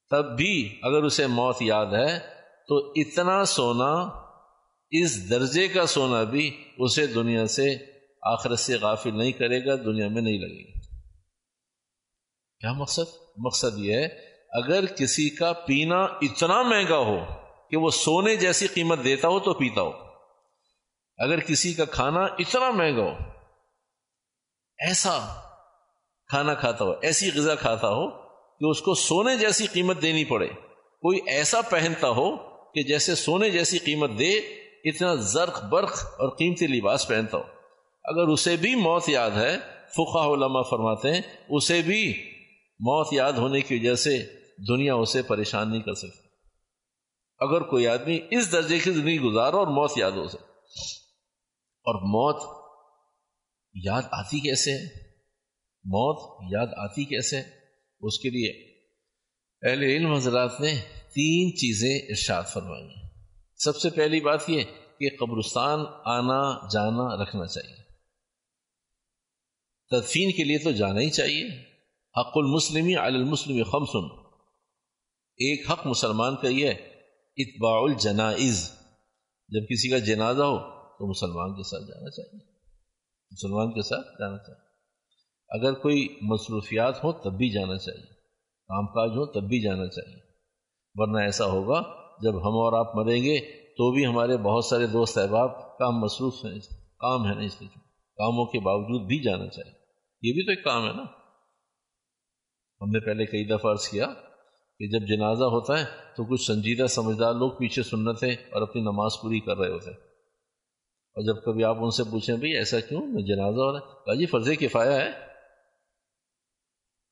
تب 0.10 0.38
بھی 0.38 0.80
اگر 0.84 1.04
اسے 1.04 1.28
موت 1.28 1.62
یاد 1.62 1.86
ہے، 1.86 2.20
تو 2.68 2.92
اتنا 2.92 3.46
سونا، 3.46 4.20
اس 4.92 5.30
درجے 5.30 5.68
کا 5.68 5.86
سونا 5.86 6.24
بھی 6.24 6.64
اسے 6.78 7.08
دنیا 7.08 7.48
سے، 7.48 7.76
آخرت 8.22 8.60
سے 8.60 8.76
غافل 8.76 9.18
نہیں 9.18 9.32
کرے 9.32 9.66
گا، 9.66 9.76
دنیا 9.76 10.08
میں 10.08 10.22
نہیں 10.22 10.38
لگے 10.38 10.74
گا۔ 10.74 10.80
کیا 12.60 12.74
مقصد؟ 12.74 13.16
مقصد 13.38 13.78
یہ 13.78 13.94
ہے، 13.94 14.06
اگر 14.50 14.86
کسی 14.86 15.30
کا 15.30 15.54
پینا 15.54 15.98
اتنا 15.98 16.62
مہنگا 16.62 16.98
ہو 16.98 17.20
کہ 17.70 17.78
وہ 17.78 17.90
سونے 17.90 18.36
جیسی 18.36 18.68
قیمت 18.68 19.04
دیتا 19.04 19.28
ہو 19.28 19.40
تو 19.40 19.54
پیتا 19.54 19.82
ہو۔ 19.82 19.92
اگر 21.18 21.40
کسی 21.40 21.74
کا 21.74 21.86
کھانا 21.86 22.22
اتنا 22.24 22.72
مہنگا 22.72 23.04
ہو 23.04 23.35
ایسا 24.80 25.42
کھانا 26.28 26.54
کھاتا 26.54 26.86
ہو 26.86 26.94
ایسی 27.02 27.32
غذا 27.36 27.56
کھاتا 27.56 27.88
ہو 27.88 28.12
کہ 28.60 28.70
اس 28.70 28.82
کو 28.82 28.94
سونے 28.94 29.36
جیسی 29.36 29.68
قیمت 29.68 30.02
دینی 30.02 30.26
پڑے۔ 30.26 30.48
کوئی 31.02 31.20
ایسا 31.28 31.62
پہنتا 31.62 32.10
ہو 32.10 32.38
کہ 32.72 32.84
جیسے 32.84 33.16
سونے 33.16 33.50
جیسی 33.50 33.78
قیمت 33.78 34.10
دے، 34.20 34.38
اتنا 34.86 35.16
زرخ 35.16 35.66
برق 35.66 35.92
اور 35.92 36.30
قیمتی 36.30 36.68
لباس 36.68 37.08
پہنتا 37.08 37.38
ہو۔ 37.38 37.44
اگر 38.04 38.28
اسے 38.28 38.56
بھی 38.56 38.76
موت 38.76 39.10
یاد 39.10 39.32
ہے 39.32 39.58
فقہ 39.96 40.18
علماء 40.18 40.62
فرماتے 40.62 41.14
ہیں، 41.14 41.22
اسے 41.50 41.82
بھی 41.82 42.32
موت 42.80 43.08
یاد 43.14 43.34
ہونے 43.34 43.62
کی 43.62 43.76
وجہ 43.76 43.96
سے 43.96 44.18
دنیا 44.68 44.96
اسے 44.96 45.22
پریشان 45.22 45.72
نہیں 45.72 45.82
کر 45.82 45.94
سکتی۔ 45.94 46.28
اگر 47.40 47.62
کوئی 47.62 47.88
آدمی 47.88 48.20
اس 48.32 48.52
درجے 48.52 48.80
کی 48.80 48.92
زندگی 48.92 49.20
گزارو 49.20 49.58
اور 49.58 49.68
موت 49.68 49.92
یاد 49.98 50.12
ہو 50.12 50.28
سکے 50.28 50.44
اور 51.86 51.96
موت 51.96 52.65
یاد 53.76 54.02
آتی 54.12 54.40
کیسے 54.40 54.72
ہے 54.72 54.86
موت 55.86 56.44
یاد 56.54 56.68
آتی 56.78 57.06
کیسے 57.06 57.42
اس 58.02 58.20
کے 58.20 58.30
لیے 58.30 58.76
اہل 59.70 59.84
علم 59.84 60.14
حضرات 60.14 60.62
نے 60.62 60.76
تین 61.14 61.58
چیزیں 61.58 62.00
ارشاد 62.00 62.44
فرمائی 62.54 62.84
ہیں۔ 62.84 63.10
سب 63.56 63.78
سے 63.78 63.90
پہلی 63.90 64.20
بات 64.20 64.50
یہ 64.50 64.64
کہ 65.00 65.10
قبرستان 65.20 65.80
آنا، 66.06 66.68
جانا 66.68 67.24
رکھنا 67.24 67.46
چاہیے۔ 67.46 67.76
تدفین 69.90 70.32
کے 70.32 70.44
لیے 70.44 70.58
تو 70.58 70.72
جانا 70.72 71.00
ہی 71.00 71.10
چاہیے۔ 71.10 71.48
حق 72.18 72.32
المسلمی 72.36 72.96
علی 72.96 73.18
المسلم 73.18 73.64
خمسن۔ 73.64 74.26
ایک 75.38 75.72
حق 75.72 75.88
مسلمان 75.88 76.36
کا 76.36 76.48
یہ 76.48 76.70
اتباع 77.38 77.82
الجنائز۔ 77.82 78.72
جب 79.50 79.62
کسی 79.70 79.90
کا 79.90 80.00
جنازہ 80.00 80.44
ہو 80.44 80.58
تو 80.98 81.10
مسلمان 81.10 81.54
کے 81.54 81.64
ساتھ 81.64 81.84
جانا 81.84 82.10
چاہیے۔ 82.10 82.55
مسلمان 83.32 83.72
کے 83.72 83.82
ساتھ 83.82 84.08
جانا 84.20 84.38
چاہیے۔ 84.38 84.66
اگر 85.50 85.74
کوئی 85.74 86.08
مصروفیات 86.22 87.04
ہو 87.04 87.12
تب 87.12 87.32
بھی 87.32 87.50
جانا 87.50 87.78
چاہیے۔ 87.78 88.06
کام 88.68 88.86
کاج 88.88 89.10
ہو 89.10 89.26
تب 89.26 89.44
بھی 89.44 89.62
جانا 89.62 89.88
چاہیے۔ 89.88 90.20
ورنہ 90.96 91.18
ایسا 91.18 91.46
ہوگا 91.46 91.82
جب 92.22 92.36
ہم 92.36 92.48
اور 92.48 92.80
آپ 92.80 92.96
مریں 92.96 93.24
گے 93.24 93.40
تو 93.62 93.92
بھی 93.92 94.06
ہمارے 94.06 94.38
بہت 94.38 94.66
سارے 94.66 94.88
دوست 94.88 95.18
احباب 95.18 95.78
کام 95.78 96.00
مصروف 96.00 96.46
ہیں، 96.46 96.60
کام 96.98 97.30
ہے 97.30 97.34
نا 97.34 97.42
اس 97.42 97.62
لیے۔ 97.62 97.80
کاموں 98.16 98.46
کے 98.46 98.60
باوجود 98.60 99.08
بھی 99.08 99.20
جانا 99.20 99.48
چاہیے۔ 99.48 99.72
یہ 100.22 100.34
بھی 100.34 100.46
تو 100.46 100.52
ایک 100.52 100.64
کام 100.64 100.88
ہے 100.88 100.94
نا۔ 100.94 101.04
ہم 102.82 102.90
نے 102.90 103.00
پہلے 103.00 103.26
کئی 103.26 103.46
دفعہ 103.46 103.72
عرض 103.72 103.88
کیا 103.88 104.06
کہ 104.80 104.88
جب 104.88 105.08
جنازہ 105.08 105.44
ہوتا 105.44 105.80
ہے 105.80 105.86
تو 106.18 106.26
کچھ 106.26 106.42
سنجیدہ 106.42 106.88
سمجھدار 106.88 107.34
لوگ 107.34 107.52
پیچھے 107.52 107.84
سنتے 107.84 108.30
اور 108.30 108.62
اپنی 108.62 108.82
نماز 108.82 109.12
پوری 109.22 109.40
کر 109.40 109.58
رہے 109.58 109.70
ہوتے 109.70 110.15
اور 111.16 111.24
جب 111.24 111.44
کبھی 111.44 111.64
آپ 111.64 111.78
ان 111.80 111.92
سے 111.92 112.04
پوچھیں 112.04 112.36
بھائی 112.36 112.58
ایسا 112.58 112.80
کیوں؟ 112.80 113.02
جنازہ 113.02 113.56
ہو 113.56 113.72
رہا 113.72 113.80
ہے۔ 113.80 114.18
جی 114.18 114.26
فرض 114.26 114.50
کفایا 114.60 114.96
ہے۔ 114.96 115.10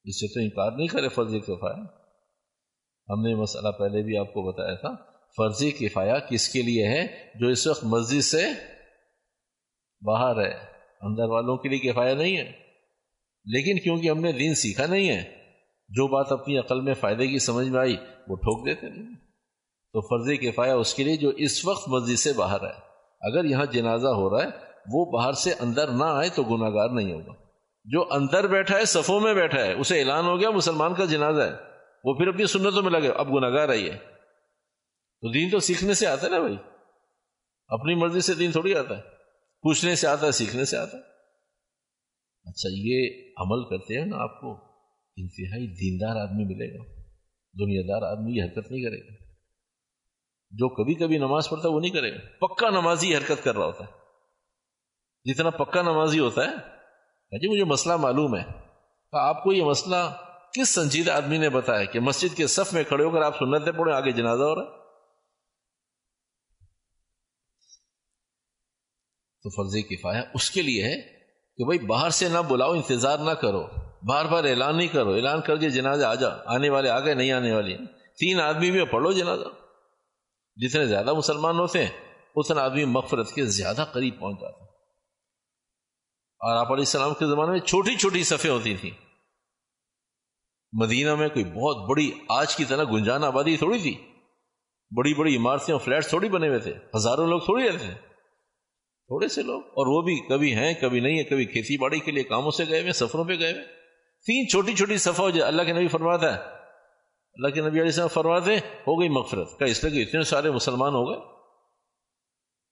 اس 0.03 0.19
سے 0.19 0.27
تو 0.27 0.39
انکار 0.39 0.71
نہیں 0.77 0.87
کرے 0.87 1.09
فرض 1.09 1.35
کفایا 1.47 1.83
ہم 3.09 3.21
نے 3.21 3.35
مسئلہ 3.35 3.69
پہلے 3.69 4.01
بھی 4.01 4.17
آپ 4.17 4.33
کو 4.33 4.51
بتایا 4.51 4.73
تھا۔ 4.73 4.95
فرضی 5.37 5.71
کفایا 5.71 6.19
کس 6.19 6.49
کے 6.49 6.61
لیے 6.61 6.87
ہے؟ 6.87 7.31
جو 7.35 7.47
اس 7.47 7.67
وقت 7.67 7.83
مسجد 7.83 8.21
سے 8.21 8.49
باہر 10.01 10.45
ہے۔ 10.45 10.53
اندر 11.01 11.23
والوں 11.23 11.57
کے 11.57 11.69
لیے 11.69 11.79
کفایا 11.79 12.13
نہیں 12.13 12.37
ہے۔ 12.37 12.51
لیکن 13.45 13.79
کیونکہ 13.79 14.09
ہم 14.09 14.19
نے 14.19 14.31
دین 14.31 14.55
سیکھا 14.55 14.85
نہیں 14.85 15.09
ہے، 15.09 15.43
جو 15.89 16.07
بات 16.07 16.31
اپنی 16.31 16.57
عقل 16.57 16.81
میں 16.81 16.93
فائدے 16.93 17.27
کی 17.27 17.39
سمجھ 17.39 17.67
میں 17.67 17.79
آئی، 17.79 17.95
وہ 18.27 18.35
ٹھوک 18.35 18.65
دیتے 18.65 18.89
نہیں 18.89 19.15
تو 19.93 20.01
فرض 20.01 20.39
کفایا 20.39 20.75
اس 20.75 20.93
کے 20.93 21.03
لیے 21.03 21.17
جو 21.17 21.29
اس 21.29 21.65
وقت 21.65 21.89
مسجد 21.89 22.15
سے 22.15 22.33
باہر 22.33 22.61
ہے۔ 22.61 22.92
اگر 23.23 23.45
یہاں 23.45 23.65
جنازہ 23.65 24.07
ہو 24.07 24.29
رہا 24.29 24.43
ہے، 24.43 24.49
وہ 24.93 25.11
باہر 25.11 25.33
سے 25.33 25.53
اندر 25.59 25.87
نہ 25.87 26.03
آئے 26.03 26.29
تو 26.29 26.43
گناگار 26.43 26.89
نہیں 26.89 27.13
ہوگا۔ 27.13 27.33
جو 27.85 28.13
اندر 28.13 28.47
بیٹھا 28.47 28.77
ہے، 28.77 28.85
صفوں 28.85 29.19
میں 29.19 29.33
بیٹھا 29.33 29.63
ہے، 29.63 29.73
اسے 29.73 29.99
اعلان 29.99 30.25
ہو 30.25 30.39
گیا، 30.39 30.49
مسلمان 30.49 30.93
کا 30.93 31.05
جنازہ 31.05 31.41
ہے۔ 31.41 31.51
وہ 32.03 32.13
پھر 32.13 32.27
اپنی 32.27 32.45
سنتوں 32.45 32.81
میں 32.81 32.91
لگے، 32.91 33.09
اب 33.09 33.33
گناگار 33.33 33.69
آئی 33.69 33.89
ہے 33.89 33.97
تو 35.21 35.31
دین 35.31 35.49
تو 35.49 35.59
سیکھنے 35.59 35.93
سے 35.93 36.07
آتا 36.07 36.25
ہے 36.25 36.31
نا 36.31 36.39
بھائی۔ 36.39 36.57
اپنی 37.67 37.95
مرضی 37.95 38.21
سے 38.21 38.33
دین 38.33 38.51
تھوڑی 38.51 38.75
آتا 38.75 38.97
ہے۔ 38.97 39.01
پوچھنے 39.61 39.95
سے 39.95 40.07
آتا 40.07 40.27
ہے، 40.27 40.31
سیکھنے 40.31 40.65
سے 40.65 40.77
آتا 40.77 40.97
ہے۔ 40.97 41.01
اچھا 42.45 42.69
یہ 42.71 43.09
عمل 43.37 43.69
کرتے 43.69 43.99
ہیں 43.99 44.05
نا 44.05 44.17
آپ 44.17 44.41
کو، 44.41 44.51
انتہائی 45.17 45.67
دیندار 45.67 46.15
آدمی 46.15 46.43
ملے 46.43 46.77
گا۔ 46.77 47.01
دنیا 47.59 47.81
دار 47.81 48.11
آدمی 48.11 48.37
یہ 48.37 48.43
حرکت 48.43 48.71
نہیں 48.71 48.83
کرے 48.83 48.99
گا۔ 48.99 49.22
جو 50.53 50.69
کبھی 50.69 50.93
کبھی 50.93 51.17
نماز 51.17 51.49
پڑھتا 51.49 51.69
ہے 51.69 51.73
وہ 51.73 51.79
نہیں 51.79 51.91
کرے 51.91 52.15
گا۔ 52.15 52.47
پکا 52.47 52.69
نمازی 52.69 53.17
حرکت 53.17 53.43
کر 53.43 53.55
رہا 53.55 53.65
ہوتا 53.65 53.83
ہے۔ 53.85 53.91
جتنا 55.33 55.49
پکا 55.49 55.81
نمازی 55.81 56.19
ہوتا 56.19 56.41
ہے 56.41 56.47
ہاں 56.47 57.39
جی 57.39 57.51
مجھے 57.51 57.63
مسئلہ 57.63 57.95
معلوم 57.95 58.35
ہے۔ 58.35 58.43
آپ 59.11 59.43
کو 59.43 59.53
یہ 59.53 59.63
مسئلہ 59.63 59.95
کس 60.53 60.75
سنجیدہ 60.75 61.11
آدمی 61.11 61.37
نے 61.37 61.49
بتایا 61.49 61.85
کہ 61.85 61.99
مسجد 61.99 62.37
کے 62.37 62.47
صف 62.47 62.73
میں 62.73 62.83
کھڑے 62.83 63.03
ہو 63.03 63.11
کر 63.11 63.21
آپ 63.21 63.37
سنتے 63.39 63.71
پڑھے 63.71 63.93
آگے 63.93 64.11
جنازہ 64.11 64.43
ہو 64.43 64.55
رہا 64.55 64.61
ہے؟ 64.61 64.77
تو 69.43 69.49
فرضی 69.49 69.81
کفایا 69.81 70.23
اس 70.33 70.51
کے 70.51 70.61
لیے 70.61 70.83
ہے 70.83 71.01
کہ 71.57 71.65
بھائی 71.65 71.79
باہر 71.79 72.09
سے 72.09 72.29
نہ 72.29 72.37
بلاؤ، 72.37 72.71
انتظار 72.71 73.17
نہ 73.17 73.31
کرو۔ 73.31 73.67
بار 74.03 74.25
بار 74.25 74.43
اعلان 74.43 74.77
نہیں 74.77 74.87
کرو۔ 74.87 75.13
اعلان 75.13 75.41
کر 75.41 75.57
کے 75.57 75.69
جنازہ 75.69 76.05
آ 76.05 76.15
جا۔ 76.15 76.29
آنے 76.45 76.69
والے 76.69 76.89
آ 76.89 76.99
گئے، 76.99 77.13
نہیں 77.13 77.31
آنے 77.31 77.53
والی 77.53 77.77
تین 78.19 78.39
آدمی 78.39 78.71
میں 78.71 78.85
پڑھو 78.85 79.11
جنازہ۔ 79.11 79.62
جتنے 80.55 80.85
زیادہ 80.85 81.13
مسلمان 81.13 81.59
ہوتے 81.59 81.85
ہیں، 81.85 81.91
اتنا 82.35 82.61
آدمی 82.61 82.85
مغفرت 82.85 83.31
کے 83.31 83.45
زیادہ 83.45 83.85
قریب 83.91 84.19
پہنچ 84.19 84.41
جاتا 84.41 84.65
اور 86.39 86.57
آپ 86.57 86.67
علیہ 86.67 86.81
السلام 86.81 87.13
کے 87.13 87.25
زمانے 87.25 87.51
میں 87.51 87.59
چھوٹی 87.59 87.95
چھوٹی 87.95 88.23
صفیں 88.23 88.51
ہوتی 88.51 88.75
تھیں۔ 88.75 88.91
مدینہ 90.71 91.15
میں 91.15 91.29
کوئی 91.29 91.45
بہت 91.45 91.89
بڑی 91.89 92.11
آج 92.29 92.55
کی 92.55 92.65
طرح 92.65 92.83
گنجان 92.83 93.23
آبادی 93.23 93.57
تھوڑی 93.57 93.79
تھی۔ 93.79 93.97
بڑی 94.97 95.13
بڑی 95.13 95.35
عمارتیں 95.35 95.73
اور 95.73 95.81
فلیٹ 95.81 96.05
تھوڑی 96.05 96.29
بنے 96.29 96.47
ہوئے 96.47 96.59
تھے۔ 96.59 96.73
ہزاروں 96.95 97.27
لوگ 97.27 97.39
تھوڑی 97.39 97.67
رہتے 97.67 97.77
تھے۔ 97.77 97.93
تھوڑے 99.05 99.27
سے 99.27 99.41
لوگ۔ 99.41 99.61
اور 99.63 99.87
وہ 99.87 100.01
بھی 100.01 100.27
کبھی 100.29 100.55
ہیں، 100.55 100.73
کبھی 100.73 100.99
نہیں 100.99 101.19
ہے 101.19 101.23
کبھی 101.23 101.45
کھیتی 101.45 101.77
باڑی 101.77 101.99
کے 101.99 102.11
لیے 102.11 102.23
کاموں 102.23 102.51
سے 102.51 102.63
گئے 102.69 102.81
ہوئے، 102.81 102.91
سفروں 102.91 103.25
پہ 103.25 103.39
گئے 103.39 103.51
ہوئے۔ 103.51 103.63
تین 104.25 104.47
چھوٹی 104.47 104.73
چھوٹی 104.73 104.97
صفحہ 104.97 105.23
ہو 105.23 105.29
جائے 105.29 105.47
اللہ 105.47 105.61
کے 105.61 105.73
نبی 105.73 105.87
فرماتا 105.87 106.35
ہے 106.35 106.52
اللہ 107.33 107.47
کے 107.47 107.61
نبی 107.61 107.69
علیہ 107.69 107.81
السلام 107.81 108.07
فرماتے 108.07 108.57
ہو 108.57 109.01
گئی 109.01 109.09
مغفرت۔ 109.09 109.59
کا 109.59 109.65
اس 109.65 109.83
لیے 109.83 110.03
کہ 110.03 110.09
اتنے 110.09 110.23
سارے 110.23 110.51
مسلمان 110.51 110.93
ہو 110.93 111.09
گئے۔ 111.09 111.19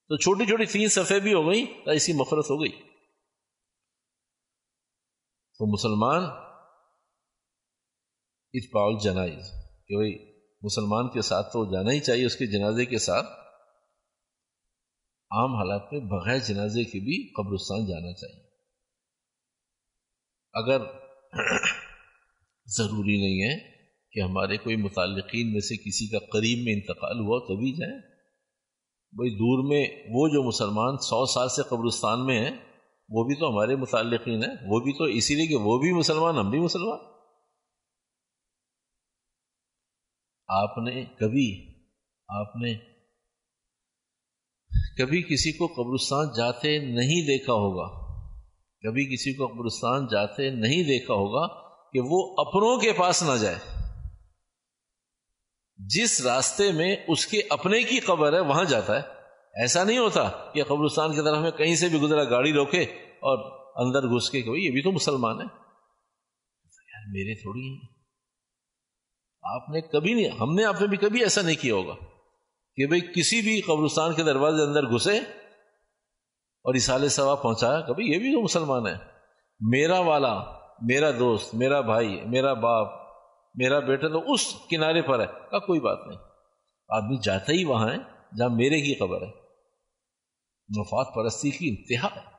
تو 0.08 0.18
چھوٹی 0.18 0.46
چھوٹی 0.46 0.66
تین 0.66 0.88
صفحے 0.88 1.20
بھی 1.20 1.34
ہو 1.34 1.52
گئی 1.52 1.66
ایسی 1.86 2.14
مغفرت 2.14 2.46
ہو 2.50 2.62
گئی۔ 2.62 2.72
تو 5.58 5.74
مسلمان 5.74 6.24
اتباع 8.54 8.84
الجنائز 8.84 9.52
کہ 9.88 9.96
بھائی 9.96 10.42
مسلمان 10.62 11.10
کے 11.10 11.22
ساتھ 11.22 11.48
تو 11.48 11.74
جانا 11.74 11.92
ہی 11.92 12.00
چاہیے، 12.00 12.26
اس 12.26 12.36
کے 12.36 12.46
جنازے 12.46 12.86
کے 12.86 12.98
ساتھ۔ 12.98 13.26
عام 15.32 15.56
حالات 15.56 15.94
میں 15.94 16.02
بغیر 16.02 16.38
جنازے 16.38 16.84
کے 16.84 17.00
بھی 17.00 17.34
قبرستان 17.34 17.86
جانا 17.86 18.14
چاہیے۔ 18.14 18.52
اگر 20.54 20.82
ضروری 22.66 23.18
نہیں 23.18 23.52
ہے 23.52 23.81
کہ 24.12 24.20
ہمارے 24.20 24.58
کوئی 24.58 24.76
متعلقین 24.76 25.52
میں 25.52 25.60
سے 25.60 25.76
کسی 25.78 26.08
کا 26.08 26.20
قریب 26.20 26.64
میں 26.64 26.74
انتقال 26.74 27.20
ہوا 27.20 27.40
تبھی 27.40 27.72
جائیں۔ 27.72 28.00
بھائی 29.14 29.30
دور 29.30 29.70
میں 29.70 29.86
وہ 30.10 30.28
جو 30.28 30.48
مسلمان 30.48 30.98
سو 30.98 31.26
سال 31.26 31.50
سے 31.50 31.62
قبرستان 31.70 32.26
میں 32.26 32.40
ہیں، 32.40 32.58
وہ 33.10 33.24
بھی 33.24 33.36
تو 33.36 33.50
ہمارے 33.50 33.76
متعلقین 33.76 34.44
ہیں، 34.44 34.54
وہ 34.68 34.80
بھی 34.80 34.94
تو 34.94 35.04
اسی 35.04 35.36
لیے 35.36 35.48
کہ 35.48 35.56
وہ 35.56 35.80
بھی 35.80 35.92
مسلمان، 35.94 36.38
ہم 36.38 36.50
بھی 36.50 36.60
مسلمان۔ 36.60 37.00
آپ 40.48 40.78
نے 40.78 41.06
کبھی، 41.20 41.74
آپ 42.28 42.56
نے 42.56 42.74
کبھی 44.98 45.22
کسی 45.24 45.52
کو 45.52 45.68
قبرستان 45.68 46.28
جاتے 46.38 46.80
نہیں 46.80 47.28
دیکھا 47.28 47.54
ہوگا، 47.54 47.88
کبھی 48.82 49.14
کسی 49.14 49.34
کو 49.34 49.48
قبرستان 49.48 50.08
جاتے 50.12 50.50
نہیں 50.50 50.84
دیکھا 50.84 51.14
ہوگا 51.14 51.48
کہ 51.92 52.00
وہ 52.00 52.36
اپنوں 52.38 52.80
کے 52.80 52.94
پاس 52.94 53.24
نہ 53.24 53.38
جائے۔ 53.42 53.81
جس 55.88 56.22
راستے 56.22 56.72
میں 56.72 56.96
اس 57.08 57.28
کے 57.28 57.42
اپنے 57.50 57.84
کی 57.84 58.00
قبر 58.00 58.34
ہے، 58.34 58.40
وہاں 58.40 58.64
جاتا 58.64 58.96
ہے۔ 58.96 59.02
ایسا 59.62 59.84
نہیں 59.84 59.98
ہوتا 59.98 60.30
کہ 60.54 60.64
قبرستان 60.64 61.12
کی 61.12 61.22
طرف 61.22 61.38
میں 61.38 61.52
کہیں 61.52 61.76
سے 61.76 61.90
بھی 61.90 62.00
گزرا 62.00 62.24
گاڑی 62.24 62.54
روکے 62.54 62.82
اور 63.08 63.62
اندر 63.86 64.08
گھس 64.08 64.30
کے 64.30 64.42
کہ 64.42 64.50
یہ 64.50 64.72
بھی 64.72 64.82
تو 64.82 64.92
مسلمان 64.92 65.38
ہے۔ 65.38 65.46
یار، 65.46 67.04
میرے 67.08 67.42
تھوڑی 67.42 67.70
ہیں۔ 67.70 67.80
آپ 69.44 69.70
نے 69.70 69.82
کبھی 69.82 70.14
نہیں، 70.14 70.30
ہم 70.30 70.54
نے 70.54 70.66
آپ 70.66 70.82
نے 70.82 70.88
بھی 70.88 70.98
کبھی 70.98 71.24
ایسا 71.24 71.42
نہیں 71.42 71.62
کیا 71.62 71.76
ہوگا 71.76 71.94
کہ 72.76 72.88
بھئی 72.88 73.02
کسی 73.02 73.42
بھی 73.42 73.62
قبرستان 73.62 74.14
کے 74.14 74.24
دروازے 74.24 74.64
اندر 74.64 74.84
گھسے 74.84 75.18
اور 75.18 76.74
اسال 76.74 77.10
ثواب 77.10 77.42
پہنچایا 77.42 77.82
کبھی 77.82 78.06
یہ 78.06 78.20
بھی 78.20 78.34
تو 78.34 78.44
مسلمان 78.44 78.88
ہے۔ 78.88 78.96
میرا 79.60 80.00
والا، 80.00 80.40
میرا 80.82 81.12
دوست، 81.12 81.56
میرا 81.56 81.82
بھائی، 81.82 82.22
میرا 82.26 82.54
باپ 82.54 83.01
میرا 83.54 83.80
بیٹا 83.80 84.08
تو 84.08 84.34
اس 84.34 84.54
کنارے 84.70 85.02
پر 85.02 85.20
ہے۔ 85.20 85.26
کا 85.52 85.60
کوئی 85.60 85.80
بات 85.80 86.08
نہیں۔ 86.08 86.18
آدمی 86.90 87.18
جاتا 87.24 87.52
ہی 87.52 87.64
وہاں 87.64 87.92
ہے، 87.92 87.98
جہاں 88.38 88.50
میرے 88.50 88.82
کی 88.82 88.96
قبر 88.96 89.22
ہے۔ 89.22 89.32
مفاد 90.80 91.06
پرستی 91.16 91.52
کی 91.52 91.70
انتہا 91.70 92.08
ہے۔ 92.16 92.32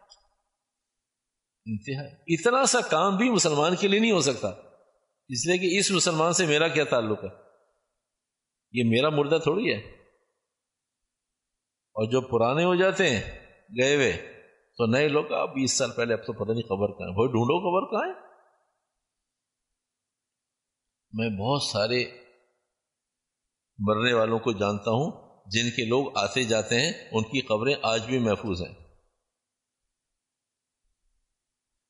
انتہا 1.66 2.02
اتنا 2.26 2.66
سا 2.66 2.80
کام 2.80 3.16
بھی 3.16 3.30
مسلمان 3.30 3.76
کے 3.76 3.88
لیے 3.88 4.00
نہیں 4.00 4.12
ہو 4.12 4.20
سکتا۔ 4.20 4.48
اس 5.28 5.46
لیے 5.46 5.58
کہ 5.58 5.78
اس 5.78 5.90
مسلمان 5.90 6.32
سے 6.32 6.46
میرا 6.46 6.68
کیا 6.68 6.84
تعلق 6.84 7.24
ہے؟ 7.24 7.28
یہ 8.72 8.82
میرا 8.84 9.08
مردہ 9.08 9.38
تھوڑی 9.42 9.72
ہے۔ 9.72 9.78
اور 11.94 12.10
جو 12.10 12.20
پرانے 12.20 12.64
ہو 12.64 12.74
جاتے 12.74 13.10
ہیں، 13.10 13.38
گئے 13.82 13.94
ہوئے، 13.94 14.12
تو 14.78 14.86
نئے 14.86 15.08
لوگ، 15.08 15.32
اب 15.32 15.54
بیس 15.54 15.78
سال 15.78 15.90
پہلے، 15.96 16.12
اب 16.14 16.26
تو 16.26 16.32
پتہ 16.32 16.52
نہیں 16.52 16.62
خبر 16.62 16.86
کہاں 16.86 17.08
ہے۔ 17.08 17.14
بھائی، 17.14 17.28
ڈھونڈو 17.28 17.58
خبر 17.58 17.90
کہاں 17.90 18.14
ہے؟ 18.14 18.31
میں 21.12 21.28
بہت 21.28 21.62
سارے 21.62 22.04
مرنے 23.78 24.12
والوں 24.12 24.38
کو 24.38 24.52
جانتا 24.52 24.90
ہوں، 24.90 25.32
جن 25.46 25.70
کے 25.70 25.84
لوگ 25.84 26.18
آتے 26.18 26.44
جاتے 26.44 26.80
ہیں، 26.80 26.92
ان 27.12 27.22
کی 27.22 27.40
قبریں 27.40 27.74
آج 27.82 28.06
بھی 28.06 28.18
محفوظ 28.18 28.62
ہیں۔ 28.62 28.74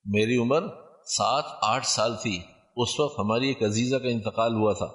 میری 0.04 0.36
عمر 0.36 0.62
سات، 1.04 1.44
آٹھ 1.62 1.86
سال 1.86 2.16
تھی۔ 2.22 2.42
اس 2.76 3.00
وقت 3.00 3.18
ہماری 3.18 3.48
ایک 3.48 3.62
عزیزہ 3.62 3.96
کا 3.96 4.08
انتقال 4.08 4.54
ہوا 4.54 4.72
تھا۔ 4.72 4.86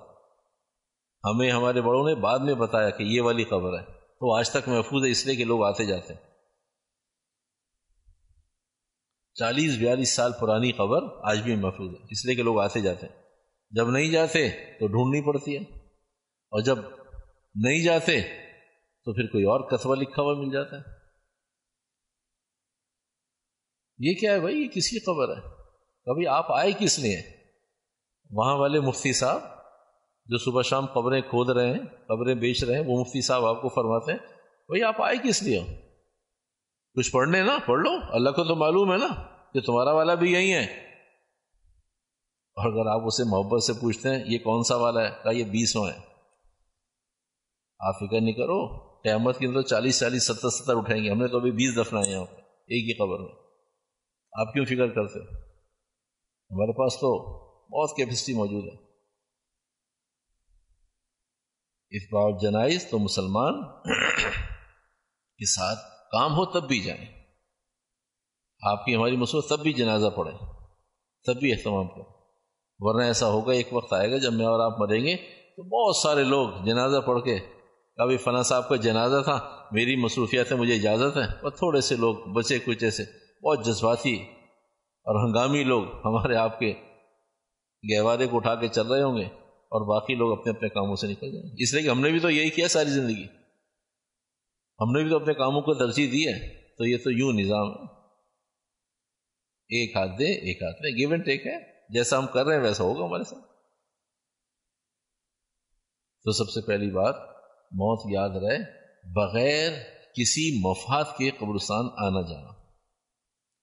ہمیں، 1.29 1.51
ہمارے 1.51 1.81
بڑوں 1.81 2.07
نے 2.07 2.15
بعد 2.15 2.39
میں 2.39 2.53
بتایا 2.53 2.89
کہ 2.89 3.03
یہ 3.03 3.21
والی 3.21 3.43
قبر 3.43 3.79
ہے۔ 3.79 3.85
تو 3.85 4.35
آج 4.35 4.49
تک 4.49 4.69
محفوظ 4.69 5.05
ہے، 5.05 5.11
اس 5.11 5.25
لیے 5.25 5.35
کہ 5.35 5.45
لوگ 5.45 5.63
آتے 5.63 5.85
جاتے 5.85 6.13
ہیں۔ 6.13 6.21
چالیس، 9.33 9.77
بیالیس 9.77 10.15
سال 10.15 10.31
پرانی 10.41 10.71
قبر 10.71 11.29
آج 11.29 11.39
بھی 11.39 11.55
محفوظ 11.55 11.89
ہے، 11.89 12.05
اس 12.09 12.25
لیے 12.25 12.35
کہ 12.35 12.43
لوگ 12.43 12.59
آتے 12.59 12.81
جاتے 12.81 13.07
ہیں۔ 13.07 13.26
جب 13.69 13.89
نہیں 13.89 14.11
جاتے 14.11 14.49
تو 14.49 14.87
ڈھونڈنی 14.87 15.21
پڑتی 15.21 15.57
ہے 15.57 15.61
اور 16.51 16.61
جب 16.61 16.77
نہیں 17.55 17.83
جاتے 17.83 18.21
تو 19.05 19.13
پھر 19.13 19.23
کوئی 19.23 19.43
اور 19.43 19.59
کسبہ 19.59 19.95
لکھا 19.95 20.21
ہوا 20.21 20.33
مل 20.33 20.51
جاتا 20.51 20.77
ہے۔ 20.77 20.81
یہ 23.99 24.13
کیا 24.13 24.33
ہے 24.33 24.39
بھائی؟ 24.39 24.61
یہ 24.61 24.67
کس 24.67 24.89
کی 24.89 24.99
خبر 24.99 25.37
ہے؟ 25.37 25.41
کبھی 26.05 26.27
آپ 26.27 26.51
آئے 26.51 26.71
کس 26.79 26.99
لیے؟ 26.99 27.21
وہاں 28.31 28.57
والے 28.57 28.79
مفتی 28.79 29.13
صاحب 29.13 29.41
جو 30.25 30.37
صبح 30.37 30.61
شام 30.61 30.85
قبریں 30.85 31.21
کھود 31.21 31.49
رہے 31.49 31.71
ہیں، 31.71 31.79
قبریں 32.07 32.35
بیچ 32.35 32.63
رہے 32.63 32.75
ہیں، 32.75 32.83
وہ 32.87 32.99
مفتی 33.01 33.21
صاحب 33.21 33.45
آپ 33.45 33.61
کو 33.61 33.69
فرماتے 33.69 34.11
ہیں، 34.11 34.19
بھائی 34.67 34.83
آپ 34.83 35.01
آئے 35.01 35.15
کس 35.23 35.43
لیے 35.43 35.63
کچھ 36.93 37.11
پڑھنے 37.11 37.43
نا؟ 37.43 37.57
پڑھ 37.65 37.79
لو، 37.79 37.91
اللہ 38.09 38.29
کو 38.29 38.43
تو 38.43 38.55
معلوم 38.55 38.91
ہے 38.91 38.97
نا 38.97 39.07
کہ 39.53 39.61
تمہارا 39.61 39.91
والا 39.91 40.13
بھی 40.13 40.33
یہی 40.33 40.53
ہے۔ 40.53 40.86
اور 42.57 42.73
اگر 42.73 43.01
آپ 43.01 43.07
اسے 43.07 43.23
محبت 43.23 43.63
سے 43.63 43.73
پوچھتے 43.73 44.09
ہیں، 44.09 44.23
یہ 44.27 44.37
کون 44.37 44.63
سا 44.63 44.75
والا 44.75 45.01
ہے؟ 45.01 45.09
کہا، 45.23 45.31
یہ 45.31 45.43
بیسواں 45.43 45.91
ہے۔ 45.91 45.99
آپ 47.79 47.95
فکر 47.99 48.21
نہیں 48.21 48.33
کرو، 48.33 48.77
قیامت 49.01 49.39
کی 49.39 49.47
تو 49.47 49.61
چالیس 49.61 49.99
چالیس، 49.99 50.23
ستر 50.27 50.49
ستر 50.49 50.77
اٹھائیں 50.77 51.03
گے۔ 51.03 51.09
ہم 51.09 51.17
نے 51.17 51.27
تو 51.27 51.37
ابھی 51.37 51.51
بیس 51.51 51.77
دفنا 51.77 51.99
یہاں 52.09 52.25
پہ 52.25 52.35
ایک 52.41 52.83
ہی 52.83 52.93
خبر 52.93 53.19
میں۔ 53.19 53.47
آپ 54.39 54.53
کیوں 54.53 54.65
فکر 54.65 54.87
کرتے 54.87 55.19
ہمارے 56.51 56.71
پاس 56.71 56.93
تو 56.93 57.33
بہت 57.47 57.95
کیپیسٹی 57.97 58.33
موجود 58.33 58.63
ہے۔ 58.63 58.87
اس 61.89 62.03
بار 62.11 62.31
جنائز 62.39 62.89
تو 62.89 62.99
مسلمان 62.99 63.63
کے 65.37 65.45
ساتھ 65.45 65.79
کام 66.11 66.33
ہو 66.33 66.45
تب 66.45 66.67
بھی 66.67 66.79
جائیں۔ 66.79 67.05
آپ 68.61 68.85
کی 68.85 68.95
ہماری 68.95 69.17
مصروف 69.17 69.49
تب 69.49 69.59
بھی 69.59 69.73
جنازہ 69.73 70.07
پڑے 70.07 70.31
تب 71.25 71.39
بھی 71.39 71.51
اہتمام 71.51 71.87
کریں۔ 71.87 72.16
ورنہ 72.79 73.03
ایسا 73.03 73.27
ہوگا 73.27 73.53
ایک 73.53 73.73
وقت 73.73 73.93
آئے 73.93 74.11
گا 74.11 74.17
جب 74.17 74.33
میں 74.33 74.45
اور 74.45 74.59
آپ 74.59 74.79
مریں 74.79 75.05
گے 75.05 75.15
تو 75.55 75.63
بہت 75.63 75.95
سارے 75.95 76.23
لوگ 76.23 76.49
جنازہ 76.65 76.97
پڑھ 76.97 77.23
کے 77.23 77.39
کبھی 77.95 78.17
فنا 78.17 78.41
صاحب 78.41 78.69
کا 78.69 78.75
جنازہ 78.75 79.21
تھا، 79.23 79.39
میری 79.71 79.95
مصروفیات 79.95 80.51
ہے 80.51 80.57
مجھے 80.57 80.73
اجازت 80.73 81.17
ہے۔ 81.17 81.23
اور 81.23 81.49
تھوڑے 81.49 81.81
سے 81.81 81.95
لوگ 81.95 82.15
بچے 82.15 82.59
کچھ 82.59 82.83
ایسے 82.83 83.03
بہت 83.43 83.65
جذباتی 83.65 84.15
اور 84.15 85.27
ہنگامی 85.27 85.63
لوگ 85.63 85.83
ہمارے 86.05 86.35
آپ 86.35 86.59
کے 86.59 86.73
گہوارے 87.93 88.27
کو 88.27 88.37
اٹھا 88.37 88.55
کے 88.55 88.67
چل 88.67 88.87
رہے 88.87 89.01
ہوں 89.01 89.17
گے 89.17 89.25
اور 89.47 89.87
باقی 89.87 90.15
لوگ 90.15 90.39
اپنے 90.39 90.51
اپنے 90.51 90.69
کاموں 90.69 90.95
سے 90.95 91.07
نکل 91.07 91.31
جائیں 91.31 91.49
گے۔ 91.49 91.63
اس 91.63 91.73
لیے 91.73 91.83
کہ 91.83 91.89
ہم 91.89 92.01
نے 92.01 92.11
بھی 92.11 92.19
تو 92.19 92.29
یہی 92.29 92.49
کیا 92.49 92.67
ساری 92.67 92.89
زندگی۔ 92.89 93.23
ہم 94.79 94.91
نے 94.91 95.03
بھی 95.03 95.09
تو 95.09 95.15
اپنے 95.15 95.33
کاموں 95.33 95.61
کو 95.61 95.73
ترجیح 95.73 96.07
دی 96.11 96.27
ہے۔ 96.27 96.49
تو 96.77 96.85
یہ 96.85 96.97
تو 97.03 97.11
یوں 97.11 97.33
نظام 97.33 97.69
ہے۔ 97.69 97.83
ایک 99.69 99.95
ہاتھ 99.95 100.11
دے، 100.19 100.25
ایک 100.25 100.63
ہاتھ 100.63 100.77
دے 100.77 100.97
گیو 100.97 101.09
اینڈ 101.09 101.25
ٹیک 101.25 101.47
ہے۔ 101.47 101.76
جیسا 101.89 102.17
ہم 102.17 102.27
کر 102.27 102.45
رہے 102.45 102.55
ہیں 102.55 102.63
ویسا 102.63 102.83
ہوگا 102.83 103.05
ہمارے 103.05 103.23
ساتھ۔ 103.23 103.45
تو 106.23 106.31
سب 106.31 106.49
سے 106.49 106.61
پہلی 106.61 106.91
بات، 106.91 107.15
موت 107.71 108.11
یاد 108.13 108.29
رہے، 108.29 108.57
بغیر 109.13 109.71
کسی 110.13 110.59
مفاد 110.59 111.03
کے 111.17 111.29
قبرستان 111.31 111.85
آنا 111.97 112.21
جانا۔ 112.21 112.49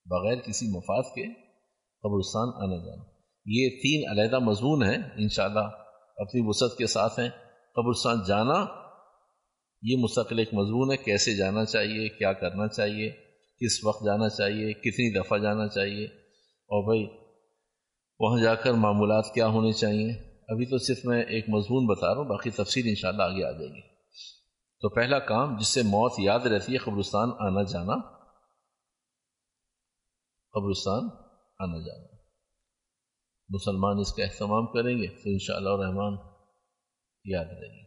بغیر 0.05 0.35
کسی 0.35 0.67
مفاد 0.67 1.03
کے 1.03 1.33
قبرستان 2.01 2.63
آنا 2.63 2.85
جانا۔ 2.85 3.03
یہ 3.45 3.69
تین 3.69 4.09
علیحدہ 4.09 4.39
مضمون 4.39 4.83
ہیں، 4.83 4.97
انشاءاللہ 5.17 5.69
اپنی 6.17 6.41
وسعت 6.43 6.77
کے 6.77 6.87
ساتھ 6.87 7.19
ہیں۔ 7.19 7.29
قبرستان 7.75 8.17
جانا، 8.27 8.65
یہ 9.81 9.97
مستقل 9.97 10.39
ایک 10.39 10.53
مضمون 10.53 10.91
ہے، 10.91 10.97
کیسے 10.97 11.37
جانا 11.37 11.65
چاہیے، 11.65 12.09
کیا 12.09 12.33
کرنا 12.33 12.67
چاہیے، 12.67 13.09
کس 13.61 13.85
وقت 13.85 14.05
جانا 14.05 14.29
چاہیے، 14.29 14.73
کتنی 14.73 15.19
دفعہ 15.19 15.37
جانا 15.37 15.67
چاہیے۔ 15.67 16.05
اور 16.45 16.83
بھائی 16.83 17.24
وہاں 18.19 18.41
جا 18.43 18.55
کر 18.55 18.73
معمولات 18.73 19.33
کیا 19.33 19.47
ہونے 19.47 19.71
چاہیے 19.71 20.35
ابھی 20.47 20.65
تو 20.65 20.77
صرف 20.77 21.05
میں 21.05 21.23
ایک 21.23 21.45
مضمون 21.49 21.85
بتا 21.85 22.13
رہا 22.13 22.21
ہوں، 22.21 22.29
باقی 22.29 22.49
تفصیل 22.49 22.87
انشاءاللہ 22.87 23.23
آگے 23.23 23.43
آ 23.43 23.51
جائے 23.51 23.69
گی 23.69 23.81
تو 24.81 24.89
پہلا 24.89 25.19
کام، 25.19 25.57
جس 25.57 25.67
سے 25.67 25.81
موت 25.81 26.13
یاد 26.17 26.39
رہتی 26.39 26.73
ہے، 26.73 26.77
قبرستان 26.77 27.29
آنا 27.39 27.63
جانا۔ 27.63 27.95
قبرستان 30.51 31.03
آنا 31.59 31.87
جانا۔ 31.87 32.15
مسلمان 33.49 33.99
اس 33.99 34.13
کا 34.13 34.23
اہتمام 34.23 34.65
کریں 34.65 34.97
گے، 34.97 35.07
تو 35.07 35.29
انشاءاللہ 35.29 35.69
شاء 35.69 35.75
اللہ 35.75 35.85
رحمان 35.85 36.17
یاد 37.25 37.45
رہے 37.45 37.79
گی 37.79 37.85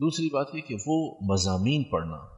دوسری 0.00 0.28
بات 0.32 0.54
یہ 0.54 0.60
کہ 0.60 0.74
وہ 0.86 1.18
مضامین 1.32 1.84
پڑھنا۔ 1.84 2.33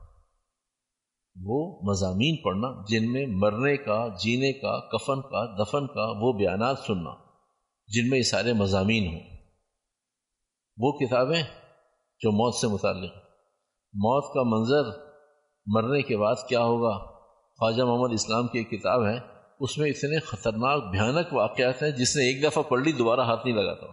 وہ 1.43 1.81
مضامین 1.83 2.37
پڑھنا، 2.43 2.85
جن 2.89 3.13
میں 3.13 3.27
مرنے 3.29 3.77
کا، 3.77 4.09
جینے 4.09 4.53
کا، 4.53 4.81
کفن 4.81 5.23
کا، 5.23 5.63
دفن 5.63 5.87
کا، 5.87 6.13
وہ 6.21 6.33
بیانات 6.33 6.79
سننا، 6.79 7.11
جن 7.87 8.09
میں 8.09 8.19
یہ 8.19 8.23
سارے 8.23 8.53
مضامین 8.53 9.13
ہوں۔ 9.13 9.21
وہ 10.77 10.93
کتابیں 10.93 11.43
جو 12.19 12.33
موت 12.33 12.55
سے 12.55 12.67
متعلق 12.67 13.17
موت 13.95 14.35
کا 14.35 14.43
منظر 14.43 15.07
مرنے 15.67 16.03
کے 16.03 16.17
بعد 16.17 16.35
کیا 16.49 16.61
ہوگا؟ 16.61 16.99
خواجہ 17.59 17.83
محمد 17.83 18.13
اسلام 18.13 18.47
کی 18.47 18.59
ایک 18.59 18.71
کتاب 18.71 19.07
ہے، 19.07 19.19
اس 19.61 19.79
میں 19.79 19.91
اتنے 19.91 20.21
خطرناک، 20.21 20.91
بھیانک 20.91 21.33
واقعات 21.33 21.83
ہیں، 21.83 21.91
جس 21.91 22.17
نے 22.17 22.23
ایک 22.23 22.43
دفعہ 22.43 22.63
پڑھ 22.63 22.81
لی، 22.81 22.93
دوبارہ 22.93 23.21
ہاتھ 23.21 23.47
نہیں 23.47 23.57
لگاتا۔ 23.57 23.87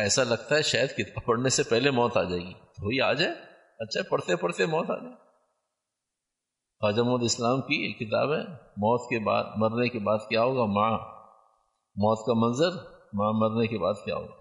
ایسا 0.00 0.24
لگتا 0.24 0.56
ہے 0.56 0.62
شاید 0.62 0.90
کتاب 0.90 1.24
پڑھنے 1.24 1.48
سے 1.48 1.62
پہلے 1.62 1.90
موت 1.90 2.16
آ 2.16 2.22
جائے 2.22 2.40
گی۔ 2.40 2.52
تو 2.52 2.86
وہی 2.86 3.00
آ 3.00 3.12
جائے۔ 3.12 3.53
اچھا 3.84 4.00
پڑھتے 4.10 4.36
پڑھتے 4.36 4.66
موت 4.66 4.90
آ 4.90 4.98
جائے 4.98 5.14
خواجہ 6.80 7.02
محمد 7.02 7.22
اسلام 7.22 7.60
کی 7.60 7.86
ایک 7.86 7.98
کتاب 7.98 8.32
ہے، 8.32 8.40
موت 8.52 9.10
کے 9.10 9.18
بعد، 9.18 9.44
مرنے 9.56 9.88
کے 9.88 9.98
بعد 9.98 10.18
کیا 10.28 10.42
ہوگا؟ 10.42 10.64
ماں۔ 10.64 10.98
موت 11.96 12.26
کا 12.26 12.32
منظر، 12.34 12.70
ماں 13.14 13.32
مرنے 13.32 13.66
کے 13.66 13.78
بعد 13.78 13.94
کیا 14.04 14.16
ہوگا؟ 14.16 14.34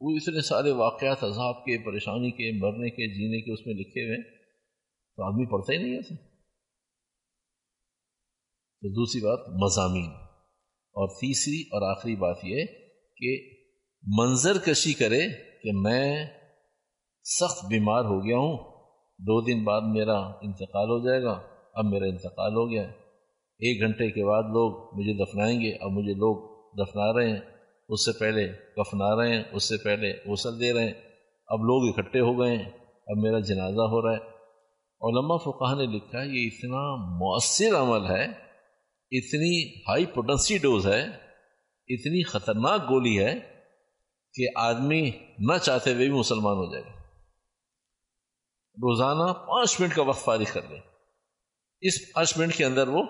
وہ 0.00 0.10
اتنے 0.10 0.40
سارے 0.40 0.70
واقعات، 0.70 1.24
عذاب 1.24 1.64
کے، 1.64 1.84
پریشانی 1.84 2.30
کے، 2.30 2.52
مرنے 2.52 2.90
کے، 2.90 3.14
جینے 3.14 3.40
کے 3.40 3.52
اس 3.52 3.66
میں 3.66 3.74
لکھے 3.74 4.06
ہوئے 4.06 4.16
ہیں۔ 4.16 4.38
تو 5.16 5.24
آدمی 5.24 5.46
پڑھتا 5.46 5.72
ہی 5.72 5.78
نہیں 5.78 5.96
ایسے 5.96 6.14
تو 8.80 8.88
دوسری 8.88 9.20
بات، 9.20 9.38
مضامین۔ 9.48 10.10
اور 10.88 11.08
تیسری 11.08 11.60
اور 11.60 11.90
آخری 11.90 12.16
بات 12.16 12.36
یہ 12.42 12.64
کہ 13.16 13.50
منظر 14.20 14.58
کشی 14.58 14.92
کرے 14.92 15.28
کہ 15.62 15.70
میں 15.72 16.26
سخت 17.24 17.64
بیمار 17.64 18.04
ہو 18.04 18.24
گیا 18.24 18.36
ہوں۔ 18.36 18.67
دو 19.18 19.40
دن 19.40 19.64
بعد 19.64 19.80
میرا 19.80 20.18
انتقال 20.18 20.90
ہو 20.90 21.06
جائے 21.06 21.22
گا، 21.22 21.40
اب 21.74 21.84
میرا 21.84 22.04
انتقال 22.04 22.54
ہو 22.54 22.70
گیا۔ 22.70 22.82
ایک 23.58 23.80
گھنٹے 23.80 24.10
کے 24.10 24.24
بعد 24.24 24.42
لوگ 24.42 24.98
مجھے 24.98 25.24
دفنائیں 25.24 25.60
گے، 25.60 25.72
اب 25.80 25.90
مجھے 25.90 26.12
لوگ 26.12 26.58
دفنا 26.72 27.12
رہے 27.12 27.30
ہیں۔ 27.30 27.40
اس 27.88 28.04
سے 28.04 28.18
پہلے 28.18 28.48
کفنا 28.76 29.16
رہے 29.16 29.36
ہیں، 29.36 29.42
اس 29.52 29.68
سے 29.68 29.74
پہلے 29.84 30.32
غسل 30.32 30.60
دے 30.60 30.72
رہے 30.72 30.84
ہیں۔ 30.84 30.92
اب 31.46 31.58
لوگ 31.60 31.88
اکٹھے 31.88 32.20
ہو 32.20 32.40
گئے 32.40 32.56
ہیں۔ 32.56 32.64
اب 33.06 33.16
میرا 33.16 33.38
جنازہ 33.38 33.80
ہو 33.80 34.06
رہا 34.06 34.12
ہے۔ 34.12 34.38
علماء 35.02 35.36
فقہ 35.36 35.74
نے 35.74 35.86
لکھا 35.86 36.22
ہے، 36.22 36.26
یہ 36.26 36.46
اتنا 36.46 36.94
مؤثر 37.18 37.76
عمل 37.76 38.06
ہے، 38.06 38.24
اتنی 39.10 39.80
ہائی 39.80 40.06
پوٹنسی 40.06 40.58
ڈوز 40.58 40.86
ہے، 40.86 41.02
اتنی 41.88 42.22
خطرناک 42.22 42.90
گولی 42.90 43.18
ہے 43.18 43.34
کہ 44.34 44.46
آدمی 44.56 45.10
نہ 45.38 45.58
چاہتے 45.62 45.94
ہوئے 45.94 46.08
بھی 46.08 46.18
مسلمان 46.18 46.56
ہو 46.56 46.72
جائے 46.72 46.84
گا۔ 46.84 47.07
روزانہ 48.78 49.32
پانچ 49.32 49.80
منٹ 49.80 49.94
کا 49.94 50.02
وقت 50.02 50.24
فارغ 50.24 50.42
کر 50.52 50.60
لیں 50.70 50.80
اس 51.80 52.12
پانچ 52.14 52.38
منٹ 52.38 52.54
کے 52.54 52.64
اندر 52.64 52.88
وہ 52.88 53.02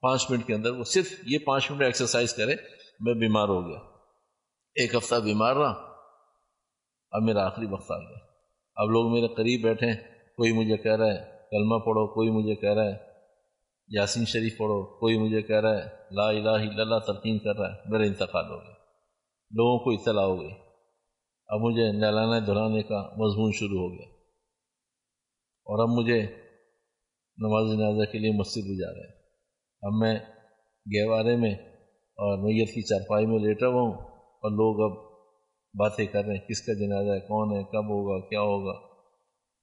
پانچ 0.00 0.30
منٹ 0.30 0.46
کے 0.46 0.54
اندر 0.54 0.70
وہ 0.70 0.84
صرف 0.84 1.12
یہ 1.26 1.38
پانچ 1.38 1.70
منٹ 1.70 1.82
ایکسرسائز 1.82 2.34
کرے، 2.34 2.54
میں 3.00 3.14
بیمار 3.14 3.48
ہو 3.48 3.66
گیا۔ 3.66 3.78
ایک 4.74 4.94
ہفتہ 4.94 5.14
بیمار 5.14 5.56
رہا۔ 5.56 5.92
اب 7.10 7.22
میرا 7.22 7.46
آخری 7.46 7.66
وقت 7.66 7.90
آ 7.90 7.98
گیا۔ 7.98 8.18
اب 8.76 8.90
لوگ 8.90 9.12
میرے 9.12 9.28
قریب 9.28 9.62
بیٹھے 9.62 9.86
ہیں۔ 9.86 9.96
کوئی 10.36 10.52
مجھے 10.52 10.76
کہہ 10.76 10.96
رہا 10.96 11.06
ہے، 11.06 11.18
کلمہ 11.50 11.78
پڑھو، 11.78 12.14
کوئی 12.14 12.30
مجھے 12.30 12.54
کہہ 12.54 12.72
رہا 12.72 12.84
ہے۔ 12.84 12.94
یاسین 13.88 14.24
شریف 14.24 14.58
پڑھو، 14.58 14.84
کوئی 14.84 15.18
مجھے 15.18 15.42
کہہ 15.42 15.60
رہا 15.60 15.78
ہے، 15.78 15.84
لا 16.10 16.28
الہ 16.28 16.50
الا 16.50 16.82
اللہ 16.82 16.98
تلقین 16.98 17.38
کر 17.38 17.60
رہا 17.60 17.68
ہے۔ 17.68 17.80
میرا 17.86 18.02
انتقال 18.02 18.44
ہو 18.44 18.60
گیا۔ 18.62 18.74
لوگوں 19.50 19.78
کو 19.78 19.90
اطلاع 19.90 20.24
ہو 20.24 20.40
گئی۔ 20.40 20.50
اب 21.48 21.60
مجھے 21.60 21.92
نہلانا 21.92 22.38
دہرانے 22.38 22.82
کا 22.82 23.08
مضمون 23.16 23.52
شروع 23.52 23.80
ہو 23.80 23.92
گیا۔ 23.92 24.11
اور 25.64 25.78
اب 25.78 25.88
مجھے 25.88 26.22
نماز 27.38 27.78
جنازہ 27.78 28.10
کے 28.12 28.18
لیے 28.18 28.32
مسجد 28.32 28.62
بھی 28.62 28.80
جا 28.80 28.90
رہے 28.92 29.00
ہیں۔ 29.00 29.22
اب 29.82 29.92
میں 30.00 30.14
گہوارے 30.94 31.36
میں 31.36 31.54
اور 32.16 32.38
میت 32.38 32.68
کی 32.68 32.82
چارپائی 32.82 33.26
میں 33.26 33.38
لیٹا 33.38 33.66
ہوا 33.66 33.82
ہوں 33.82 33.92
اور 34.16 34.50
لوگ 34.50 34.90
اب 34.90 35.12
باتیں 35.78 36.06
کر 36.06 36.24
رہے 36.24 36.34
ہیں، 36.34 36.48
کس 36.48 36.66
کا 36.66 36.72
جنازہ 36.72 37.10
ہے، 37.10 37.20
کون 37.20 37.56
ہے، 37.56 37.62
کب 37.62 37.84
ہوگا، 37.84 38.28
کیا 38.28 38.40
ہوگا؟ 38.40 38.78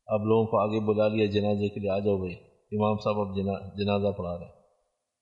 اب 0.07 0.25
لوگوں 0.25 0.45
کو 0.45 0.59
آگے 0.59 0.79
بلا 0.79 1.07
لیا، 1.07 1.25
جنازے 1.25 1.69
کے 1.69 1.79
لیے 1.79 1.89
آ 1.89 1.99
جاؤ 1.99 2.17
بھائی۔ 2.17 2.33
امام 2.71 2.97
صاحب 2.97 3.19
اب 3.19 3.37
جنازہ 3.77 4.11
پڑھا 4.17 4.37
رہے 4.39 4.45
ہیں۔ 4.45 4.53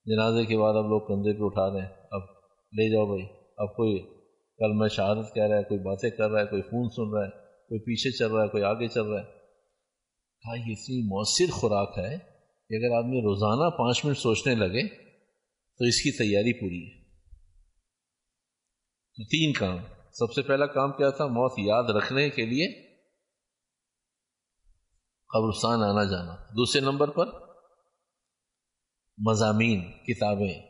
جنازے 0.06 0.46
کے 0.46 0.58
بعد 0.58 0.74
اب 0.74 0.86
لوگ 0.86 1.02
کندھے 1.02 1.34
پہ 1.34 1.44
اٹھا 1.44 1.70
رہے 1.74 1.82
ہیں۔ 1.82 1.96
اب 2.12 2.22
لے 2.72 2.92
جاؤ 2.92 3.06
بھائی۔ 3.06 3.24
اب 3.58 3.76
کوئی 3.76 4.00
کل 4.58 4.72
میں 4.74 4.88
شہادت 4.88 5.34
کہہ 5.36 5.44
رہا 5.44 5.58
ہے، 5.58 5.64
کوئی 5.64 5.80
باتیں 5.80 6.10
کر 6.10 6.32
رہا 6.32 6.42
ہے، 6.42 6.46
کوئی 6.46 6.62
فون 6.62 6.90
سن 6.90 7.18
رہا 7.18 7.26
ہے، 7.26 7.30
کوئی 7.70 7.80
پیچھے 7.80 8.12
چل 8.12 8.32
رہا 8.32 8.44
ہے، 8.44 8.48
کوئی 8.48 8.64
آگے 8.64 8.88
چل 8.88 9.06
رہا 9.06 9.20
ہے۔ 9.20 9.37
ہاں 10.46 10.58
یہ 10.58 10.72
اتنی 10.72 11.08
مؤثر 11.08 11.52
خوراک 11.52 11.98
ہے، 11.98 12.18
کہ 12.70 12.76
اگر 12.76 12.98
آدمی 12.98 13.22
روزانہ 13.22 13.78
پانچ 13.78 14.06
منٹ 14.06 14.18
سوچنے 14.18 14.56
لگے، 14.56 14.88
تو 15.78 15.86
اس 15.86 16.02
کی 16.02 16.12
تیاری 16.12 16.54
پوری 16.54 16.88
ہے. 16.88 17.04
تو 19.16 19.24
تین 19.24 19.54
کام۔ 19.54 19.78
سب 20.12 20.34
سے 20.34 20.42
پہلا 20.42 20.66
کام 20.66 20.92
کیا 20.92 21.10
تھا؟ 21.10 21.26
موت 21.26 21.54
یاد 21.58 21.84
رکھنے 21.84 22.30
کے 22.30 22.46
لیے 22.46 22.88
قبرستان 25.34 25.84
آنا 25.84 26.04
جانا۔ 26.04 26.36
دوسرے 26.36 26.82
نمبر 26.82 27.10
پر 27.10 27.26
مضامین، 29.18 29.92
کتابیں، 29.92 30.62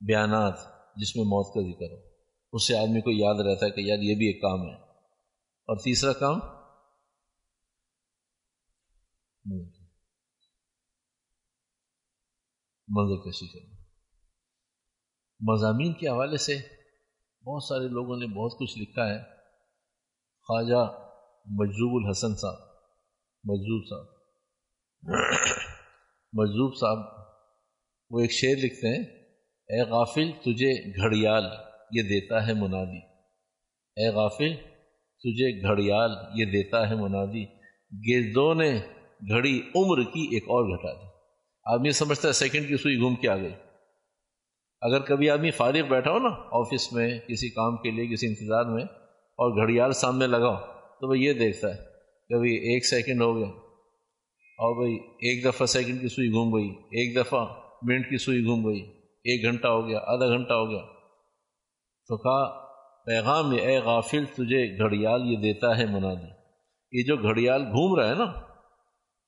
بیانات 0.00 0.58
جس 0.96 1.16
میں 1.16 1.24
موت 1.24 1.54
کا 1.54 1.60
ذکر 1.60 1.94
ہو۔ 1.94 2.10
اس 2.52 2.66
سے 2.66 2.76
آدمی 2.76 3.00
کو 3.00 3.10
یاد 3.10 3.46
رہتا 3.46 3.66
ہے 3.66 3.70
کہ 3.70 3.80
یار 3.80 3.98
یہ 3.98 4.14
بھی 4.14 4.26
ایک 4.26 4.42
کام 4.42 4.60
ہے۔ 4.62 4.74
اور 5.66 5.76
تیسرا 5.76 6.12
کام 6.12 6.55
منظر 12.88 13.30
کشی 13.30 13.46
کرنا۔ 13.46 13.82
مضامین 15.52 15.92
کے 15.92 16.08
حوالے 16.08 16.36
سے 16.36 16.56
بہت 17.46 17.62
سارے 17.62 17.88
لوگوں 17.88 18.16
نے 18.16 18.26
بہت 18.26 18.58
کچھ 18.58 18.78
لکھا 18.78 19.06
ہے۔ 19.06 19.18
خواجہ 20.42 21.12
مجزوب 21.46 22.04
الحسن 22.04 22.36
صاحب 22.36 22.66
مجزوب 23.44 23.84
صاحب۔ 23.88 24.16
مجزوب 26.32 26.76
صاحب، 26.76 26.98
وہ 28.10 28.20
ایک 28.20 28.32
شعر 28.32 28.56
لکھتے 28.56 28.88
ہیں، 28.88 29.04
اے 29.68 29.82
غافل 29.82 30.32
تجھے 30.32 30.96
گھڑیال 30.96 31.44
یہ 31.90 32.02
دیتا 32.02 32.46
ہے 32.46 32.52
منادی۔ 32.52 33.06
اے 33.96 34.08
غافل 34.08 34.56
تجھے 35.18 35.62
گھڑیال 35.62 36.10
یہ 36.34 36.44
دیتا 36.44 36.88
ہے 36.88 36.94
منادی۔ 36.94 37.44
گردوں 38.10 38.54
نے 38.54 38.95
گھڑی 39.30 39.60
عمر 39.76 40.02
کی 40.02 40.34
ایک 40.34 40.42
اور 40.42 40.76
گھٹا 40.76 40.92
دی 40.92 41.06
آدمی 41.64 41.90
سمجھتا 41.90 42.28
ہے 42.28 42.32
سیکنڈ 42.32 42.68
کی 42.68 42.76
سوئی 42.76 43.00
گھوم 43.00 43.14
کے 43.14 43.28
آ 43.28 43.36
گئی۔ 43.36 43.52
اگر 44.80 45.00
کبھی 45.00 45.30
آدمی 45.30 45.50
فارغ 45.50 45.82
بیٹھا 45.88 46.10
ہو 46.10 46.18
نا 46.18 46.28
آفس 46.52 46.92
میں، 46.92 47.18
کسی 47.18 47.48
کام 47.48 47.76
کے 47.76 47.90
لیے، 47.90 48.06
کسی 48.06 48.26
انتظار 48.26 48.64
میں، 48.64 48.84
اور 49.12 49.62
گھڑیال 49.62 49.92
سامنے 49.92 50.26
لگاؤ 50.26 50.56
تو 51.00 51.08
وہ 51.08 51.18
یہ 51.18 51.32
دیکھتا 51.32 51.68
ہے، 51.68 51.78
کبھی 52.28 52.54
ایک 52.54 52.86
سیکنڈ 52.86 53.22
ہو 53.22 53.36
گیا۔ 53.36 53.46
اور 54.58 54.76
بھائی، 54.76 54.94
ایک 54.96 55.44
دفعہ 55.44 55.66
سیکنڈ 55.66 56.00
کی 56.00 56.08
سوئی 56.08 56.30
گھوم 56.30 56.56
گئی، 56.56 56.70
ایک 56.70 57.16
دفعہ 57.16 57.46
منٹ 57.82 58.10
کی 58.10 58.18
سوئی 58.18 58.44
گھوم 58.44 58.68
گئی، 58.68 58.80
ایک 59.24 59.44
گھنٹہ 59.44 59.66
ہو 59.66 59.88
گیا، 59.88 59.98
آدھا 60.06 60.26
گھنٹہ 60.26 60.52
ہو 60.52 60.70
گیا۔ 60.70 60.82
تو 62.08 62.16
کہا، 62.16 62.66
پیغام 63.04 63.50
اے 63.50 63.78
غافل، 63.78 64.24
تجھے 64.24 64.78
گھڑیال 64.78 65.22
یہ 65.26 65.36
دیتا 65.36 65.78
ہے 65.78 65.86
منادی۔ 65.86 66.28
یہ 66.92 67.04
جو 67.04 67.16
گھڑیال 67.16 67.62
گھوم 67.62 68.00
رہا 68.00 68.08
ہے 68.08 68.14
نا 68.14 68.55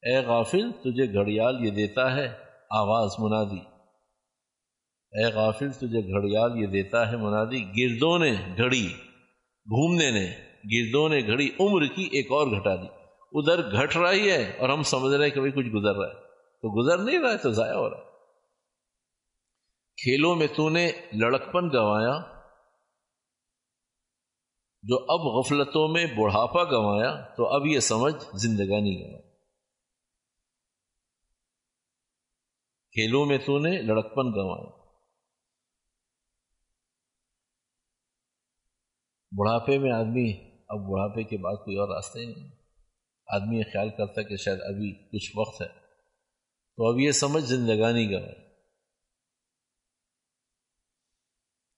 اے 0.02 0.18
غافل 0.18 0.72
تجھے 0.72 1.12
گھڑیال 1.12 1.64
یہ 1.64 1.70
دیتا 1.70 2.16
ہے 2.16 2.26
آواز 2.70 3.10
منادی۔ 3.18 3.60
اے 5.12 5.32
غافل 5.32 5.70
تجھے 5.72 6.00
گھڑیال 6.00 6.58
یہ 6.58 6.66
دیتا 6.66 7.10
ہے 7.10 7.16
منادی۔ 7.16 7.60
گردوں 7.60 8.18
نے 8.18 8.32
گھڑی، 8.56 8.86
گھومنے 9.66 10.10
نے 10.10 10.26
گردوں 10.64 11.08
نے 11.08 11.20
گھڑی، 11.20 11.50
عمر 11.60 11.86
کی 11.86 12.08
ایک 12.12 12.32
اور 12.32 12.46
گھٹا 12.46 12.74
دی۔ 12.76 12.86
ادھر 13.32 13.72
گھٹ 13.72 13.96
رہا 13.96 14.12
ہی 14.12 14.30
ہے 14.30 14.56
اور 14.58 14.68
ہم 14.68 14.82
سمجھ 14.82 15.14
رہے 15.14 15.24
ہیں 15.24 15.34
کہ 15.34 15.40
بھائی 15.40 15.52
کچھ 15.52 15.66
گزر 15.66 15.96
رہا 15.96 16.08
ہے۔ 16.08 16.14
تو 16.62 16.82
گزر 16.82 16.98
نہیں 16.98 17.18
رہا 17.18 17.32
ہے 17.32 17.36
تو 17.36 17.52
ضائع 17.52 17.74
ہو 17.74 17.90
رہا 17.90 17.98
ہے۔ 17.98 18.02
کھیلوں 19.96 20.36
میں 20.36 20.46
تو 20.56 20.68
نے 20.68 20.90
لڑکپن 21.12 21.68
گوایا 21.68 22.38
جو 24.82 24.98
اب 25.08 25.20
غفلتوں 25.20 25.88
میں 25.88 26.06
بڑھاپا 26.06 26.64
گوایا 26.64 27.20
تو 27.36 27.46
اب 27.46 27.66
یہ 27.66 27.80
سمجھ 27.80 28.14
زندگانی 28.34 29.02
گوایا 29.02 29.27
کھیلوں 32.98 33.26
میں 33.26 33.38
تو 33.38 33.58
نے 33.58 33.82
لڑکپن 33.82 34.22
گنوایا 34.22 34.78
بڑھاپے 39.38 39.78
میں 39.78 39.92
آدمی، 39.92 40.58
اب 40.68 40.78
بڑھاپے 40.78 41.22
کے 41.24 41.36
بعد 41.36 41.56
کوئی 41.64 41.76
اور 41.76 41.88
راستہ 41.88 42.18
ہی 42.18 42.26
نہیں۔ 42.26 42.48
آدمی 43.26 43.58
یہ 43.58 43.64
خیال 43.72 43.90
کرتا 43.90 44.20
ہے 44.20 44.24
کہ 44.24 44.36
شاید 44.36 44.58
ابھی 44.62 45.08
کچھ 45.08 45.32
وقت 45.36 45.62
ہے۔ 45.62 45.68
تو 46.76 46.92
اب 46.92 46.98
یہ 46.98 47.12
سمجھ 47.12 47.44
زندگانی 47.44 48.10
گوائی 48.10 48.52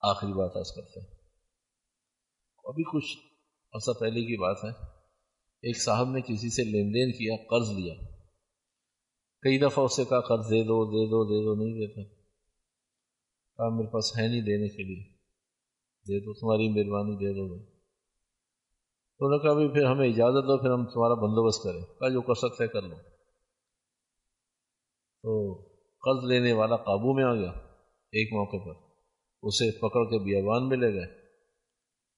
آخری 0.01 0.33
بات 0.33 0.57
آج 0.57 0.75
کرتے 0.75 1.01
ہیں 1.01 1.19
ابھی 2.65 2.85
کچھ 2.85 3.17
عرصہ 3.73 3.91
پہلے 4.01 4.21
کی 4.21 4.37
بات 4.37 4.65
ہے۔ 4.65 4.87
ایک 5.63 5.83
صاحب 5.83 6.11
نے 6.11 6.21
کسی 6.21 6.51
سے 6.51 6.65
لین 6.65 6.95
دین 6.95 7.13
کیا، 7.13 7.47
قرض 7.51 7.71
لیا۔ 7.71 8.20
کئی 9.43 9.59
دفعہ 9.59 9.85
اس 9.85 9.97
سے 9.97 10.05
کہا 10.05 10.21
قرض 10.21 10.45
دے 10.45 10.63
دو 10.63 10.85
دے 10.85 11.07
دو 11.07 11.25
دے 11.25 11.45
دو، 11.45 11.55
نہیں 11.55 11.75
دیتا 11.75 12.03
کہا، 13.57 13.77
میرے 13.77 13.89
پاس 13.89 14.19
ہے 14.19 14.29
نہیں 14.29 14.41
دینے 14.41 14.69
کے 14.69 14.83
لیے۔ 14.83 15.05
دے 16.09 16.21
دو، 16.21 16.33
تمہاری 16.33 16.69
مہربانی 16.69 17.17
دے 17.17 17.33
دو 17.33 17.71
تو 19.19 19.27
انہوں 19.27 19.39
نے 19.39 19.43
کہا 19.43 19.53
بھی 19.53 19.69
پھر 19.69 19.85
ہمیں 19.85 20.09
اجازت 20.09 20.49
دو، 20.49 20.59
پھر 20.59 20.71
ہم 20.71 20.85
تمہارا 20.85 21.15
بندوبست 21.15 21.65
کریں۔ 21.65 21.81
کہا، 21.81 22.09
جو 22.09 22.23
کر 22.23 22.35
سکتے 22.35 22.67
کر 22.67 22.83
لو۔ 22.83 22.97
تو 25.23 25.55
قرض 26.05 26.31
لینے 26.31 26.53
والا 26.53 26.77
قابو 26.77 27.15
میں 27.15 27.25
آ 27.25 27.35
گیا 27.35 27.51
ایک 28.13 28.33
موقع 28.33 28.57
پر۔ 28.57 28.75
اسے 29.43 29.71
پکڑ 29.79 30.05
کے 30.05 30.19
بیابان 30.19 30.69
میں 30.69 30.77
لے 30.77 30.95
گئے۔ 30.95 31.07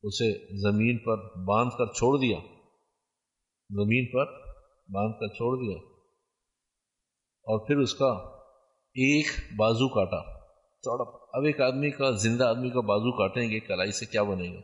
اسے 0.02 0.56
زمین 0.60 0.98
پر 0.98 1.38
باندھ 1.44 1.74
کر 1.78 1.86
چھوڑ 1.86 2.18
دیا۔ 2.18 2.38
زمین 3.70 4.06
پر 4.06 4.26
باندھ 4.88 5.20
کر 5.20 5.26
چھوڑ 5.26 5.56
دیا۔ 5.56 5.91
اور 7.42 7.66
پھر 7.66 7.76
اس 7.76 7.94
کا 7.94 8.06
ایک 8.94 9.26
بازو 9.56 9.88
کاٹا۔ 9.88 10.42
چوڑا 10.82 11.26
اب 11.32 11.44
ایک 11.44 11.60
آدمی 11.60 11.90
کا 11.90 12.10
زندہ 12.10 12.44
آدمی 12.44 12.70
کا 12.70 12.80
بازو 12.80 13.18
کاٹیں 13.18 13.50
گے 13.50 13.60
کلائی 13.60 13.92
سے 13.92 14.06
کیا 14.06 14.22
بنے 14.22 14.56
گا؟ 14.56 14.60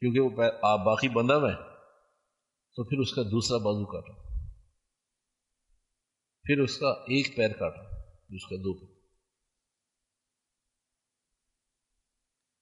کیونکہ 0.00 0.20
وہ 0.20 0.28
باقی 0.84 1.08
بندہ 1.08 1.38
میں۔ 1.38 1.54
تو 2.76 2.84
پھر 2.84 2.98
اس 2.98 3.12
کا 3.12 3.22
دوسرا 3.22 3.56
بازو 3.56 3.84
کاٹا۔ 3.84 4.12
پھر 6.42 6.62
اس 6.62 6.78
کا 6.78 6.88
ایک 6.88 7.36
پیر 7.36 7.52
کاٹا 7.52 7.80
اس 8.30 8.46
کا 8.46 8.56
دو 8.56 8.74
پیر۔ 8.74 8.98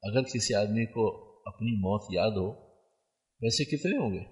اگر 0.03 0.23
کسی 0.23 0.55
آدمی 0.55 0.87
کو 0.87 1.07
اپنی 1.47 1.73
موت 1.73 2.03
یاد 2.11 2.31
ہو 2.31 2.67
ویسے 3.41 3.65
کتنے 3.65 3.97
ہوں 3.99 4.15
گے؟ 4.15 4.25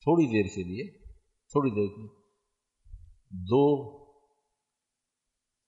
تھوڑی 0.00 0.26
دیر 0.26 0.48
کے 0.54 0.62
لیے 0.62 0.98
تھوڑی 1.24 1.70
دیر 1.70 1.96
کے 1.96 2.02
لیے۔ 2.02 2.23
دو، 3.36 3.98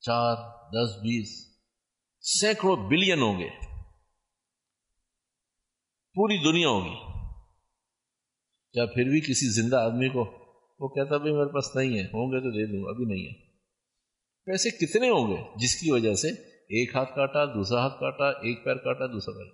چار، 0.01 0.37
دس، 0.69 0.97
بیس، 0.97 1.59
سینکڑوں 2.21 2.77
بلین 2.77 3.23
ہوں 3.23 3.39
گے۔ 3.39 3.49
پوری 6.15 6.53
دنیا 6.53 6.69
ہوگی 6.69 6.97
کیا 8.73 8.87
پھر 8.87 9.05
بھی 9.05 9.21
کسی 9.21 9.63
زندہ 9.63 9.77
آدمی 9.77 10.09
کو 10.09 10.21
وہ 10.81 10.89
کہتا 10.89 11.17
بھائی 11.17 11.33
میرے 11.33 11.53
پاس 11.55 11.77
نہیں 11.77 11.89
ہے، 11.89 12.05
ہوں 12.05 12.33
گے 12.33 12.41
تو 12.41 12.51
دے 12.51 12.67
دوں، 12.67 12.95
ابھی 12.95 13.05
نہیں 13.05 13.27
ہے۔ 13.27 13.57
پیسے 14.45 14.71
کتنے 14.71 15.09
ہوں 15.09 15.31
گے 15.31 15.37
جس 15.57 15.81
کی 15.81 15.91
وجہ 15.91 16.15
سے 16.15 16.29
ایک 16.53 16.97
ہاتھ 16.97 17.11
کاٹا، 17.17 17.45
دوسرا 17.45 17.81
ہاتھ 17.81 18.01
کاٹا، 18.01 18.29
ایک 18.29 18.65
پیر 18.65 18.75
کاٹا، 18.75 19.07
دوسرا 19.07 19.35
پیر۔ 19.35 19.53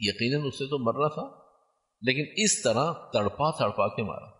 یقیناً 0.00 0.46
اس 0.46 0.58
سے 0.58 0.64
تو 0.64 0.78
مرنا 0.78 1.08
تھا، 1.08 1.38
لیکن 2.02 2.32
اس 2.36 2.62
طرح 2.62 2.92
تڑپا 3.12 3.58
تڑپا 3.58 3.96
کے 3.96 4.02
مارا۔ 4.02 4.38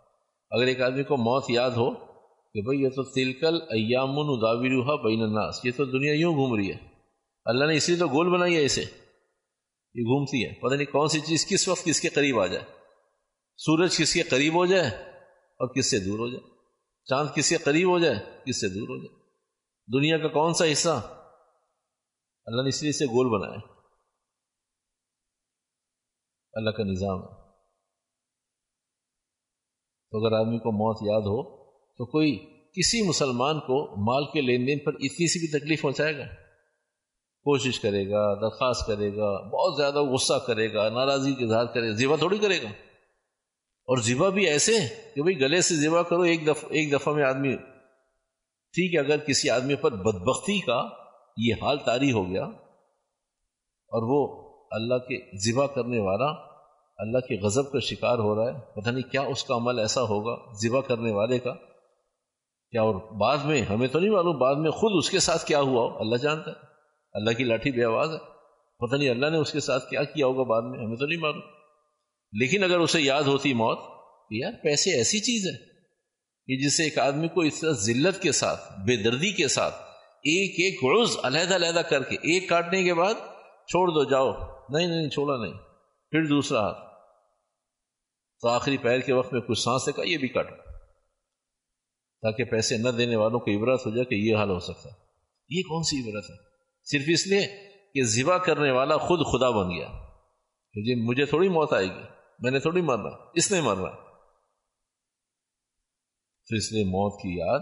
اگر 0.51 0.67
ایک 0.67 0.81
آدمی 0.81 1.05
کو 1.05 1.17
موت 1.17 1.45
یاد 1.49 1.71
ہو 1.71 2.08
کہ 2.55 2.63
بھائی 2.63 2.83
یہ 2.83 2.89
تو 2.89 3.03
تلکل 3.03 3.63
ایام 3.63 4.11
اداویروہا 4.11 5.03
بین 5.03 5.23
الناس، 5.23 5.65
یہ 5.65 5.71
تو 5.77 5.85
دنیا 5.85 6.13
یوں 6.13 6.33
گھوم 6.33 6.55
رہی 6.55 6.73
ہے۔ 6.73 6.79
اللہ 7.45 7.65
نے 7.65 7.77
اسی 7.77 7.97
تو 7.97 8.07
گول 8.07 8.33
بنائی 8.35 8.57
ہے 8.57 8.65
اسے۔ 8.65 8.85
یہ 9.95 10.03
گھومتی 10.03 10.45
ہے۔ 10.45 10.55
پتہ 10.61 10.75
نہیں 10.75 10.93
کون 10.93 11.09
سی 11.09 11.21
چیز 11.21 11.47
کس 11.47 11.69
وقت 11.69 11.85
کس 11.85 12.01
کے 12.01 12.09
قریب 12.09 12.41
آ 12.41 12.47
جائے۔ 12.47 12.65
سورج 13.57 13.97
کس 13.97 14.15
کے 14.15 14.23
قریب 14.23 14.55
ہو 14.55 14.67
جائے 14.67 14.87
اور 15.29 15.75
کس 15.75 15.91
سے 15.91 15.99
دور 15.99 16.19
ہو 16.19 16.29
جائے۔ 16.29 16.51
چاند 17.05 17.29
کس 17.35 17.49
کے 17.49 17.57
قریب 17.57 17.89
ہو 17.89 17.99
جائے، 17.99 18.43
کس 18.47 18.61
سے 18.61 18.69
دور 18.69 18.89
ہو 18.89 18.97
جائے۔ 18.97 19.31
دنیا 19.93 20.19
کا 20.19 20.29
کون 20.29 20.55
سا 20.55 20.65
حصہ؟ 20.73 21.25
اللہ 22.47 22.63
نے 22.63 22.69
اس 22.69 22.83
لیے 22.83 22.93
سے 22.93 23.07
گول 23.07 23.41
بنایا 23.41 23.61
اللہ 26.53 26.71
کا 26.71 26.83
نظام 26.83 27.19
ہے۔ 27.23 27.51
تو 30.11 30.27
اگر 30.27 30.37
آدمی 30.37 30.59
کو 30.59 30.73
موت 30.73 30.99
یاد 31.03 31.21
ہو 31.21 31.58
تو 31.99 32.07
کوئی 32.07 32.37
کسی 32.73 33.09
مسلمان 33.09 33.61
کو 33.61 33.95
مال 33.97 34.25
کے 34.25 34.41
لین 34.41 34.67
دین 34.67 34.79
پر 34.79 34.93
اتنی 34.95 35.29
سی 35.29 35.39
بھی 35.39 35.59
تکلیف 35.59 35.83
پہنچائے 35.83 36.19
گا؟ 36.19 36.25
کوشش 37.45 37.81
کرے 37.81 38.11
گا، 38.11 38.35
درخواست 38.35 38.87
کرے 38.87 39.17
گا، 39.17 39.49
بہت 39.49 39.77
زیادہ 39.77 40.03
غصہ 40.03 40.35
کرے 40.47 40.75
گا 40.75 40.89
ناراضی 40.89 41.35
کے 41.35 41.45
اظہار 41.45 41.65
کرے 41.65 41.89
گا، 41.89 41.95
ذبح 41.95 42.17
تھوڑی 42.17 42.39
کرے 42.39 42.63
گا۔ 42.63 42.69
اور 43.89 43.99
ذبح 43.99 44.29
بھی 44.29 44.47
ایسے 44.47 44.73
کہ 45.15 45.23
بھائی 45.23 45.41
گلے 45.41 45.61
سے 45.61 45.75
ذبح 45.75 46.03
کرو، 46.03 46.23
ایک 46.23 46.47
دفعہ 46.47 46.71
ایک 46.71 46.93
دفعہ 46.93 47.15
میں 47.15 47.25
آدمی، 47.25 47.57
ٹھیک 48.75 48.95
ہے، 48.95 48.99
اگر 48.99 49.17
کسی 49.17 49.51
آدمی 49.51 49.75
پر 49.75 49.93
بدبختی 49.93 50.61
کا 50.61 50.89
یہ 51.37 51.55
حال 51.55 51.79
تاری 51.79 52.13
ہو 52.13 52.31
گیا 52.31 52.45
اور 52.45 54.03
وہ 54.03 54.49
اللہ 54.71 54.95
کے 54.95 55.53
ذبح 55.53 55.67
کرنے 55.67 55.99
والا 55.99 56.27
اللہ 56.99 57.19
کے 57.19 57.41
غضب 57.45 57.73
کا 57.73 57.79
شکار 57.79 58.19
ہو 58.19 58.35
رہا 58.35 58.55
ہے، 58.55 58.81
پتہ 58.81 58.91
نہیں 58.91 59.11
کیا 59.11 59.21
اس 59.21 59.45
کا 59.45 59.55
عمل 59.55 59.79
ایسا 59.79 60.03
ہوگا، 60.03 60.53
ذبح 60.67 60.81
کرنے 60.81 61.13
والے 61.13 61.39
کا۔ 61.39 61.55
کیا 62.71 62.83
اور 62.83 62.95
بعد 62.95 63.45
میں 63.45 63.63
ہمیں 63.63 63.89
تو 63.89 64.01
نہیں 64.01 64.11
معلوم 64.11 64.39
بعد 64.39 64.55
میں 64.55 64.71
خود 64.71 64.93
اس 64.97 65.11
کے 65.11 65.19
ساتھ 65.19 65.45
کیا 65.45 65.61
ہوا 65.61 65.93
ہو، 65.93 65.99
اللہ 65.99 66.17
جانتا 66.17 66.51
ہے۔ 66.51 66.57
اللہ 67.13 67.31
کی 67.31 67.45
لاٹھی 67.45 67.71
بے 67.71 67.85
آواز 67.85 68.11
ہے۔ 68.11 68.19
پتہ 68.79 68.97
نہیں 68.97 69.11
اللہ 69.11 69.27
نے 69.27 69.37
اس 69.37 69.53
کے 69.53 69.61
ساتھ 69.61 69.91
کیا 69.91 70.05
کیا 70.05 70.27
ہوگا 70.27 70.43
بعد 70.43 70.63
میں، 70.63 70.87
ہمیں 70.87 70.97
تو 70.97 71.07
نہیں 71.07 71.19
معلوم۔ 71.19 71.41
لیکن 72.33 72.65
اگر 72.65 72.79
اسے 72.79 73.01
یاد 73.01 73.23
ہوتی 73.23 73.53
موت 73.53 73.79
یار 74.31 74.53
پیسے 74.63 74.91
ایسی 74.91 75.21
چیز 75.21 75.47
ہے 75.47 75.67
کہ 76.47 76.67
جسے 76.67 76.85
ایک 76.85 76.99
آدمی 76.99 77.29
کو 77.29 77.41
اس 77.41 77.61
طرح 77.61 77.71
ذلت 77.71 78.23
کے 78.23 78.33
ساتھ، 78.33 78.81
بے 78.81 78.97
دردی 78.97 79.31
کے 79.31 79.49
ساتھ 79.49 79.75
ایک 80.19 80.51
ایک 80.51 81.01
عرض 81.01 81.17
علیحدہ 81.23 81.55
علیحدہ 81.55 81.79
کر 81.79 82.03
کے 82.03 82.17
ایک 82.17 82.49
کاٹنے 82.49 82.85
کے 82.85 82.95
بعد 82.95 83.15
چھوڑ 83.67 83.89
دو، 83.89 84.05
جاؤ۔ 84.05 84.33
نہیں 84.69 84.87
نہیں 84.87 85.09
چھوڑا 85.09 85.37
نہیں۔ 85.37 85.53
پھر 86.11 86.25
دوسرا 86.25 86.61
ہاتھ 86.61 86.79
تو 88.41 88.49
آخری 88.49 88.77
پیر 88.77 88.99
کے 88.99 89.13
وقت 89.13 89.33
میں 89.33 89.41
کچھ 89.41 89.59
سانس 89.59 89.85
کا 89.85 90.03
یہ 90.03 90.19
بھی 90.19 90.29
کاٹو۔ 90.29 90.68
تاکہ 92.23 92.45
پیسے 92.45 92.77
نہ 92.77 92.89
دینے 92.89 93.17
والوں 93.17 93.39
کو 93.39 93.51
عبرت 93.51 93.87
ہو 93.87 93.91
جائے 93.91 94.05
کہ 94.05 94.15
یہ 94.15 94.37
حال 94.37 94.51
ہو 94.51 94.59
سکتا 94.59 94.89
ہے۔ 94.89 94.95
یہ 95.49 95.63
کون 95.63 95.83
سی 95.83 96.11
عبرت 96.11 96.25
ہے؟ 96.31 96.37
صرف 96.85 97.03
اس 97.09 97.27
لیے 97.27 97.71
کہ 97.95 98.03
ذبح 98.05 98.39
کرنے 98.39 98.71
والا 98.71 98.97
خود 98.97 99.19
خدا 99.33 99.51
بن 99.51 99.71
گیا۔ 99.71 99.87
کہ 100.73 100.83
جی 100.83 100.95
مجھے 100.95 101.25
تھوڑی 101.25 101.49
موت 101.49 101.73
آئے 101.73 101.87
گی۔ 101.87 102.03
میں 102.39 102.51
نے 102.51 102.59
تھوڑی 102.59 102.81
مرنا۔ 102.81 103.09
اس 103.35 103.53
نے 103.53 103.61
مرنا۔ 103.61 103.91
تو 106.49 106.57
اس 106.57 106.73
لیے 106.73 106.85
موت 106.85 107.23
کی 107.23 107.39
یاد 107.39 107.61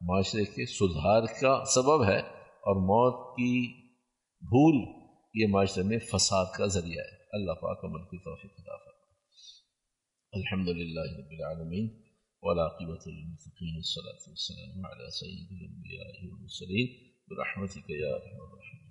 معاشرے 0.00 0.44
کے 0.44 0.66
سدھار 0.66 1.22
کا 1.40 1.64
سبب 1.64 2.08
ہے 2.08 2.18
اور 2.40 2.76
موت 2.76 3.36
کی 3.36 3.82
بھول 4.40 5.02
یہ 5.34 5.46
معاشرے 5.50 5.82
میں 5.82 5.98
فساد 5.98 6.46
کا 6.58 6.66
ذریعہ 6.66 7.04
ہے۔ 7.04 7.22
اللہ 7.32 7.52
پاک 7.52 7.84
عمل 7.84 8.02
کی 8.02 8.18
توفیق 8.18 8.68
الحمد 10.32 10.68
للہ 10.68 11.00
رب 11.00 11.30
العالمین۔ 11.30 12.01
ولاقبۃ 12.42 13.04
المطقین 13.06 13.82
صلاۃ 13.82 14.22
والسلام 14.28 14.86
علی 14.86 15.10
سید 15.10 15.50
الانبیاء 15.56 16.12
والمرسلین 16.22 16.88
برحمتك 17.28 17.90
يا 17.90 18.14
ارحم 18.14 18.40
الراحمين. 18.40 18.81